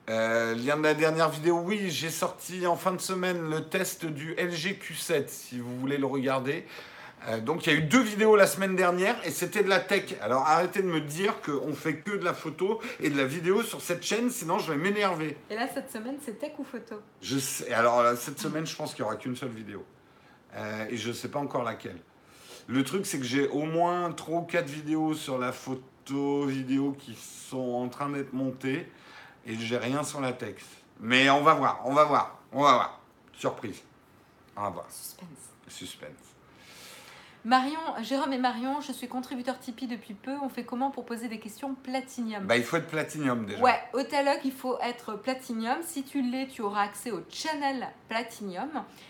[0.10, 4.04] Euh, lien de la dernière vidéo, oui, j'ai sorti en fin de semaine le test
[4.04, 6.66] du LG Q7, si vous voulez le regarder.
[7.44, 10.16] Donc il y a eu deux vidéos la semaine dernière et c'était de la tech.
[10.20, 13.64] Alors arrêtez de me dire qu'on fait que de la photo et de la vidéo
[13.64, 15.38] sur cette chaîne, sinon je vais m'énerver.
[15.50, 16.96] Et là, cette semaine, c'est tech ou photo?
[17.22, 19.86] Je sais, alors cette semaine, je pense qu'il n'y aura qu'une seule vidéo.
[20.56, 22.00] Euh, et je ne sais pas encore laquelle.
[22.68, 26.96] Le truc, c'est que j'ai au moins 3 ou 4 vidéos sur la photo, vidéo
[26.98, 28.90] qui sont en train d'être montées.
[29.46, 30.70] Et j'ai rien sur la texte.
[31.00, 33.02] Mais on va voir, on va voir, on va voir.
[33.34, 33.82] Surprise.
[34.56, 34.86] On va voir.
[34.90, 35.28] Suspense.
[35.68, 36.33] Suspense.
[37.46, 40.32] Marion, Jérôme et Marion, je suis contributeur Tipeee depuis peu.
[40.42, 43.62] On fait comment pour poser des questions platinium Bah, il faut être platinium déjà.
[43.62, 45.76] Ouais, au Talog, il faut être Platinum.
[45.82, 48.70] Si tu l'es, tu auras accès au channel Platinum.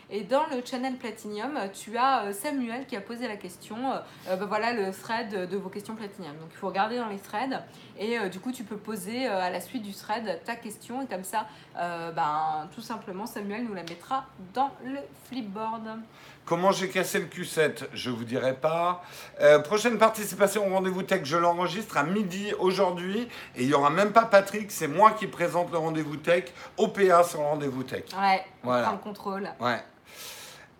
[0.10, 3.92] Et dans le channel Platinum, tu as euh, Samuel qui a posé la question.
[3.92, 6.36] euh, euh, ben voilà le thread de vos questions Platinum.
[6.38, 7.62] Donc il faut regarder dans les threads.
[8.00, 11.04] Et euh, du coup, tu peux poser euh, à la suite du thread ta question.
[11.04, 14.26] Et comme ça, ben, tout simplement, Samuel nous la mettra
[14.56, 16.00] dans le flipboard.
[16.46, 19.02] Comment j'ai cassé le Q7 Je vous dirai pas.
[19.40, 23.28] Euh, prochaine participation au rendez-vous tech, je l'enregistre à midi aujourd'hui.
[23.56, 26.46] Et il n'y aura même pas Patrick, c'est moi qui présente le rendez-vous tech.
[26.78, 28.04] OPA sur le rendez-vous tech.
[28.20, 28.92] Ouais, Voilà.
[28.92, 29.50] le contrôle.
[29.62, 29.82] Ouais.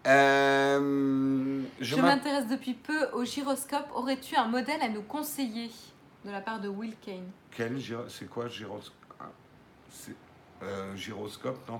[0.06, 3.88] Euh, Je, je m'in- m'intéresse depuis peu au gyroscope.
[3.96, 5.72] Aurais-tu un modèle à nous conseiller
[6.26, 7.30] De la part de Will Kane?
[7.56, 8.94] Quel C'est quoi gyroscope
[9.90, 10.16] C'est
[10.64, 11.80] euh, gyroscope, non?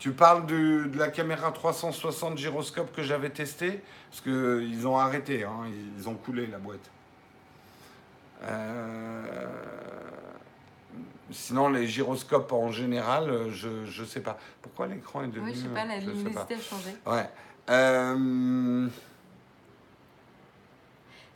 [0.00, 5.44] Tu parles du- de la caméra 360 gyroscope que j'avais testé Parce qu'ils ont arrêté,
[5.44, 5.66] hein,
[5.98, 6.90] ils ont coulé la boîte.
[8.42, 9.46] Euh,
[11.32, 14.36] Sinon, les gyroscopes en général, euh, je je sais pas.
[14.62, 15.50] Pourquoi l'écran est devenu...
[15.50, 16.96] Oui, je sais pas, la sais luminosité a changé.
[17.06, 17.30] Ouais.
[17.70, 18.88] Euh,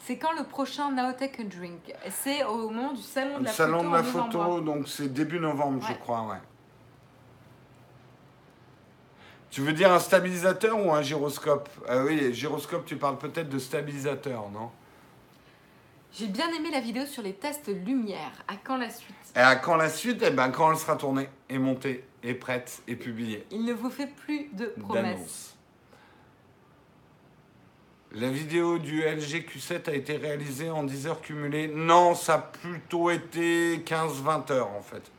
[0.01, 1.95] C'est quand le prochain Naotech Drink?
[2.11, 5.12] C'est au moment du salon de Le la salon photo de la photo, donc c'est
[5.12, 6.39] début novembre, je crois, ouais.
[9.55, 11.68] Tu veux dire un stabilisateur ou un gyroscope?
[11.86, 14.68] Ah oui, gyroscope, tu parles peut-être de stabilisateur, non?
[16.12, 18.32] J'ai bien aimé la vidéo sur les tests lumière.
[18.48, 19.14] À quand la suite?
[19.36, 20.24] Et à quand la suite?
[20.26, 23.46] Eh ben quand elle sera tournée et montée et prête et publiée.
[23.52, 25.55] Il ne vous fait plus de promesses.
[28.11, 31.68] La vidéo du LG Q7 a été réalisée en 10 heures cumulées.
[31.68, 35.12] Non, ça a plutôt été 15-20 heures en fait,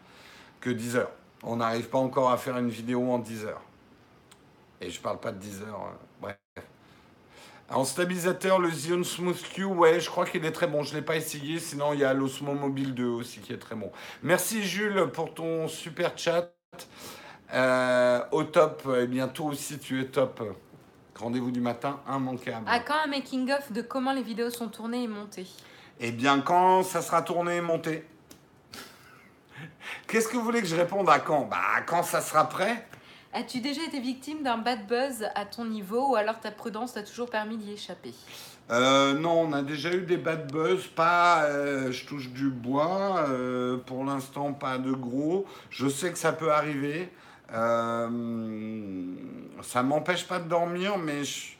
[0.60, 1.12] que 10 heures.
[1.42, 3.62] On n'arrive pas encore à faire une vidéo en 10 heures.
[4.82, 6.38] Et je parle pas de 10 heures, euh, bref.
[7.70, 10.84] En stabilisateur, le Xeon Smooth Q, ouais, je crois qu'il est très bon.
[10.84, 13.58] Je ne l'ai pas essayé, sinon il y a l'Osmo Mobile 2 aussi qui est
[13.58, 13.92] très bon.
[14.22, 16.52] Merci Jules pour ton super chat.
[17.54, 20.44] Euh, au top, et bien toi aussi tu es top.
[21.18, 22.66] Rendez-vous du matin, immanquable.
[22.68, 25.48] À quand un making-of de comment les vidéos sont tournées et montées
[26.00, 28.06] Eh bien, quand ça sera tourné et monté
[30.08, 31.46] Qu'est-ce que vous voulez que je réponde à quand?
[31.46, 32.86] Bah, quand ça sera prêt.
[33.38, 37.04] As-tu déjà été victime d'un bad buzz à ton niveau ou alors ta prudence t'a
[37.04, 38.14] toujours permis d'y échapper?
[38.72, 43.26] Euh, non, on a déjà eu des bad buzz, pas, euh, je touche du bois,
[43.28, 45.46] euh, pour l'instant pas de gros.
[45.70, 47.10] Je sais que ça peut arriver.
[47.50, 48.10] Ça
[49.84, 51.56] m'empêche pas de dormir, mais je,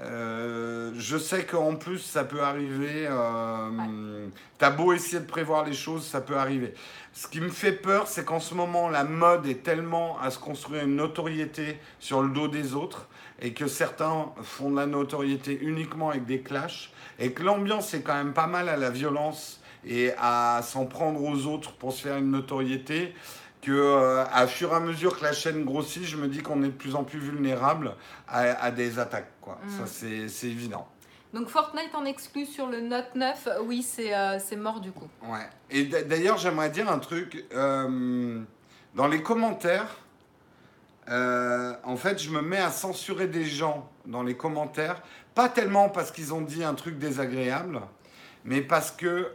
[0.00, 3.06] euh, je sais qu'en plus ça peut arriver.
[3.08, 6.74] Euh, T'as beau essayer de prévoir les choses, ça peut arriver.
[7.20, 10.38] Ce qui me fait peur, c'est qu'en ce moment la mode est tellement à se
[10.38, 13.08] construire une notoriété sur le dos des autres
[13.42, 18.02] et que certains font de la notoriété uniquement avec des clashs, et que l'ambiance est
[18.02, 22.02] quand même pas mal à la violence et à s'en prendre aux autres pour se
[22.02, 23.12] faire une notoriété,
[23.62, 26.62] que euh, à fur et à mesure que la chaîne grossit, je me dis qu'on
[26.62, 27.96] est de plus en plus vulnérable
[28.28, 29.32] à, à des attaques.
[29.40, 29.58] Quoi.
[29.64, 29.70] Mm.
[29.70, 29.86] Ça,
[30.28, 30.86] c'est évident.
[31.34, 35.08] Donc Fortnite en exclut sur le Note 9, oui c'est euh, mort du coup.
[35.22, 35.46] Ouais.
[35.70, 37.44] Et d'ailleurs, j'aimerais dire un truc.
[37.52, 38.40] euh,
[38.94, 39.96] dans les commentaires,
[41.10, 45.02] euh, en fait, je me mets à censurer des gens dans les commentaires,
[45.34, 47.80] pas tellement parce qu'ils ont dit un truc désagréable,
[48.44, 49.32] mais parce que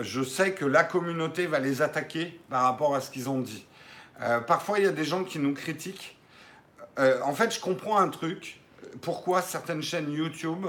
[0.00, 3.66] je sais que la communauté va les attaquer par rapport à ce qu'ils ont dit.
[4.20, 6.16] Euh, parfois, il y a des gens qui nous critiquent.
[7.22, 8.60] En fait, je comprends un truc.
[9.02, 10.66] Pourquoi certaines chaînes YouTube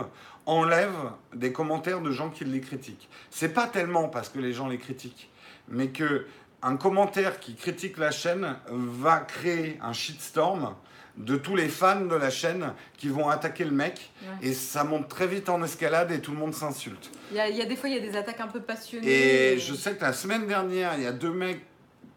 [0.50, 4.68] enlèvent des commentaires de gens qui les critiquent C'est pas tellement parce que les gens
[4.68, 5.30] les critiquent,
[5.68, 6.26] mais que
[6.62, 10.76] un commentaire qui critique la chaîne va créer un shitstorm
[11.18, 14.50] de tous les fans de la chaîne qui vont attaquer le mec Ouais.
[14.50, 17.12] et ça monte très vite en escalade et tout le monde s'insulte.
[17.32, 18.62] Il y, a, il y a des fois il y a des attaques un peu
[18.62, 19.54] passionnées.
[19.54, 21.62] Et je sais que la semaine dernière, il y a deux mecs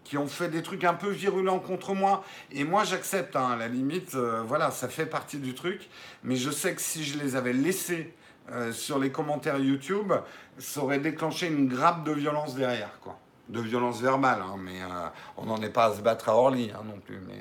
[0.05, 2.25] qui ont fait des trucs un peu virulents contre moi.
[2.51, 5.89] Et moi, j'accepte, hein, à la limite, euh, voilà, ça fait partie du truc.
[6.25, 8.13] Mais je sais que si je les avais laissés
[8.51, 10.13] euh, sur les commentaires YouTube,
[10.59, 13.19] ça aurait déclenché une grappe de violence derrière, quoi.
[13.49, 16.71] De violence verbale, hein, mais euh, on n'en est pas à se battre à Orly
[16.75, 17.21] hein, non plus.
[17.21, 17.41] Mais,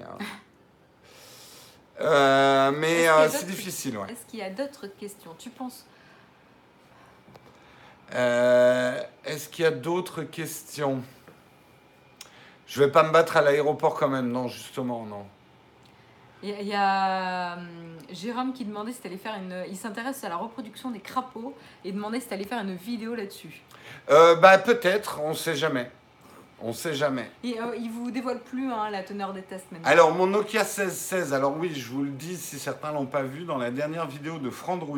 [2.02, 4.12] euh, mais c'est difficile, ouais.
[4.12, 5.86] Est-ce qu'il y a d'autres questions Tu penses?
[8.14, 11.02] Est-ce qu'il y a d'autres questions?
[12.68, 15.26] Je vais pas me battre à l'aéroport quand même, non, justement, non.
[16.43, 17.67] Il y a, il y a, hum,
[18.11, 19.63] Jérôme qui demandait si t'allais faire une.
[19.69, 23.61] Il s'intéresse à la reproduction des crapauds et demandait si t'allais faire une vidéo là-dessus.
[24.09, 25.89] Euh, bah peut-être, on sait jamais.
[26.63, 27.29] On sait jamais.
[27.43, 29.87] Et, euh, il vous dévoile plus hein, la teneur des tests maintenant.
[29.87, 33.45] Alors mon Nokia 1616, alors oui, je vous le dis si certains l'ont pas vu,
[33.45, 34.97] dans la dernière vidéo de Frandroid,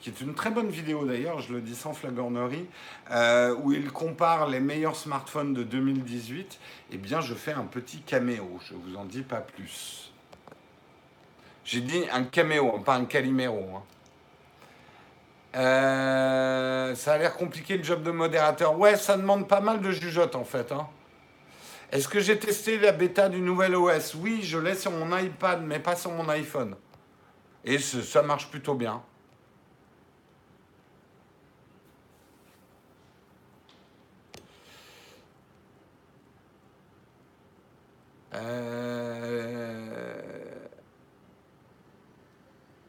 [0.00, 2.66] qui est une très bonne vidéo d'ailleurs, je le dis sans flagornerie,
[3.10, 6.58] euh, où il compare les meilleurs smartphones de 2018,
[6.92, 10.07] eh bien je fais un petit caméo, je vous en dis pas plus.
[11.68, 13.62] J'ai dit un caméo, pas un calimero.
[13.76, 13.82] hein.
[15.56, 18.78] Euh, ça a l'air compliqué le job de modérateur.
[18.78, 20.72] Ouais, ça demande pas mal de jugeote en fait.
[20.72, 20.88] hein.
[21.92, 25.62] Est-ce que j'ai testé la bêta du nouvel OS Oui, je l'ai sur mon iPad,
[25.62, 26.74] mais pas sur mon iPhone.
[27.66, 29.02] Et ça marche plutôt bien.
[38.34, 39.87] Euh,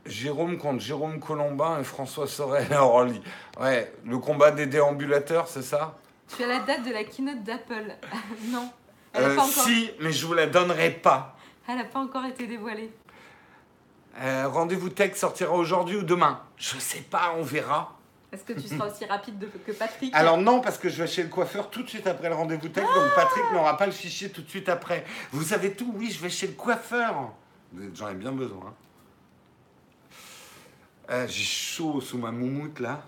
[0.09, 3.21] Jérôme contre Jérôme Colombin et François Sorel à Orly.
[3.59, 5.97] Ouais, le combat des déambulateurs, c'est ça?
[6.35, 7.95] Tu as la date de la keynote d'Apple
[8.45, 8.69] Non.
[9.13, 9.63] Elle n'a Euh, pas, encore...
[9.63, 11.35] Si, mais je vous la donnerai pas.
[11.67, 12.91] elle a pas encore été dévoilée.
[14.21, 16.41] Euh, Rendez-vous tech sortira aujourd'hui ou demain?
[16.57, 17.95] Je sais pas, on verra.
[18.31, 20.13] Est-ce que tu seras aussi rapide de- que Patrick?
[20.13, 22.69] Alors non, parce que je vais chez le coiffeur tout de suite après le rendez-vous
[22.69, 25.03] tech, donc Patrick n'aura pas le fichier tout de suite après.
[25.31, 27.31] Vous savez tout Oui, je vais chez le coiffeur.
[27.95, 28.73] J'en ai bien besoin.
[31.09, 33.01] Euh, J'ai chaud sous ma moumoute là.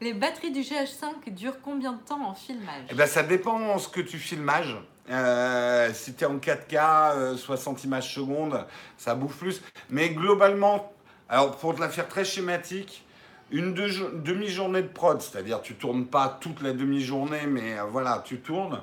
[0.00, 2.86] Les batteries du GH5 durent combien de temps en filmage?
[2.90, 4.76] Eh ben, ça dépend ce que tu filmages.
[5.10, 8.66] Euh, si tu es en 4K, euh, 60 images secondes,
[8.96, 9.62] ça bouffe plus.
[9.90, 10.92] Mais globalement,
[11.28, 13.04] alors pour te la faire très schématique,
[13.50, 18.40] une demi-journée de prod, c'est-à-dire tu tournes pas toute la demi-journée, mais euh, voilà, tu
[18.40, 18.78] tournes, euh,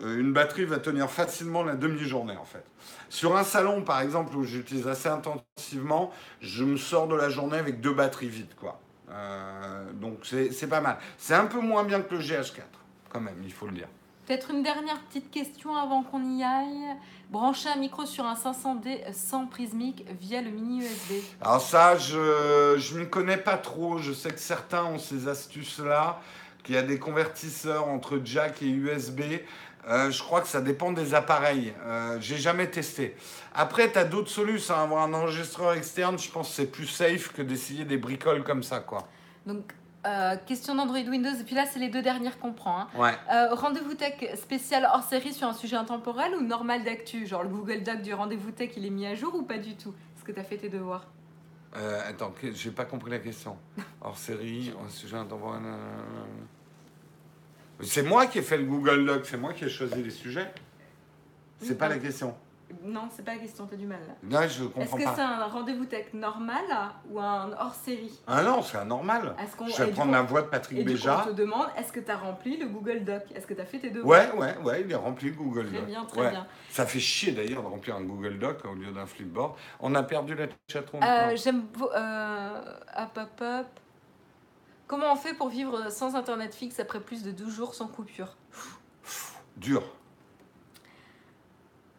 [0.00, 2.64] une batterie va tenir facilement la demi-journée en fait.
[3.08, 7.58] Sur un salon par exemple où j'utilise assez intensivement, je me sors de la journée
[7.58, 8.80] avec deux batteries vides quoi.
[9.10, 10.98] Euh, donc c'est pas mal.
[11.18, 12.62] C'est un peu moins bien que le GH4
[13.08, 13.88] quand même, il faut le dire.
[14.26, 16.96] Peut-être une dernière petite question avant qu'on y aille.
[17.30, 21.22] Brancher un micro sur un 500D sans prismique via le mini USB.
[21.40, 23.98] Alors ça, je je m'y connais pas trop.
[23.98, 26.20] Je sais que certains ont ces astuces-là,
[26.66, 29.20] qu'il y a des convertisseurs entre jack et USB.
[29.88, 31.72] Euh, je crois que ça dépend des appareils.
[31.84, 33.16] Euh, J'ai jamais testé.
[33.54, 34.74] Après, tu as d'autres solutions.
[34.74, 34.82] hein.
[34.82, 38.64] Avoir un enregistreur externe, je pense que c'est plus safe que d'essayer des bricoles comme
[38.64, 39.06] ça, quoi.
[39.46, 39.72] Donc,
[40.04, 41.30] euh, question d'Android Windows.
[41.40, 42.80] Et puis là, c'est les deux dernières qu'on prend.
[42.80, 42.88] hein.
[42.96, 43.14] Ouais.
[43.32, 47.24] Euh, rendez-vous tech spécial hors série sur un sujet intemporel ou normal d'actu?
[47.24, 49.76] Genre le Google Doc du rendez-vous tech, il est mis à jour ou pas du
[49.76, 49.94] tout?
[50.16, 51.06] Est-ce que tu as fait tes devoirs?
[51.76, 53.56] Euh, attends, j'ai pas compris la question.
[54.00, 55.60] Hors série, hors sujet intemporel.
[57.80, 60.52] C'est moi qui ai fait le Google Doc, c'est moi qui ai choisi les sujets.
[61.60, 62.34] C'est Oui, pas la question.
[62.82, 64.14] Non, c'est pas la question, t'as du mal là.
[64.24, 65.14] Non, je Est-ce comprends que pas.
[65.14, 66.64] c'est un rendez-vous tech normal
[67.08, 69.34] ou un hors série Ah non, c'est un normal.
[69.42, 71.22] Est-ce qu'on Je vais prendre coup- la voix de Patrick Et Béja.
[71.24, 73.22] on te demande est-ce que tu as rempli le Google Doc?
[73.34, 75.68] Est-ce que tu as fait tes devoirs Ouais, ouais, ouais, il est rempli le Google
[75.68, 75.86] Très Doc.
[75.86, 76.30] bien, très Ouais.
[76.30, 76.46] bien.
[76.70, 79.54] Ça fait chier d'ailleurs de remplir un Google Doc au lieu d'un flipboard.
[79.78, 81.02] On a perdu la chatroom.
[81.04, 81.66] Euh, J'aime.
[81.94, 82.62] Euh,
[82.98, 83.66] hop, hop, hop.
[84.86, 88.36] Comment on fait pour vivre sans internet fixe après plus de 12 jours sans coupure
[89.56, 89.82] Dur.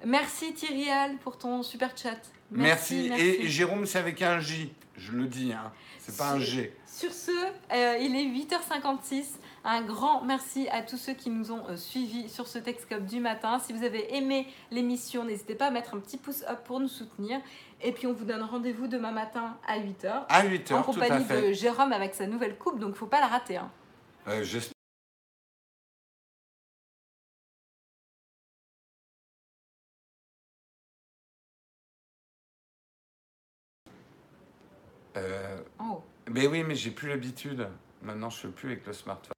[0.06, 0.88] Merci Thierry
[1.24, 2.20] pour ton super chat.
[2.52, 3.12] Merci.
[3.18, 4.74] Et Jérôme, c'est avec un J.
[4.96, 5.72] Je le dis, hein.
[6.00, 6.74] C'est pas un G.
[6.86, 7.32] Sur ce,
[7.74, 9.26] euh, il est 8h56.
[9.66, 13.20] Un grand merci à tous ceux qui nous ont euh, suivis sur ce Texcop du
[13.20, 13.60] matin.
[13.60, 16.88] Si vous avez aimé l'émission, n'hésitez pas à mettre un petit pouce up pour nous
[16.88, 17.40] soutenir.
[17.82, 20.26] Et puis on vous donne rendez-vous demain matin à 8h.
[20.30, 21.50] À 8 En heures, tout à compagnie fait.
[21.50, 23.58] de Jérôme avec sa nouvelle coupe, donc faut pas la rater.
[23.58, 23.72] hein.
[24.28, 24.74] Euh, J'espère.
[35.18, 36.04] Euh, En haut.
[36.30, 37.68] mais oui, mais j'ai plus l'habitude.
[38.02, 39.34] Maintenant, je fais plus avec le smartphone.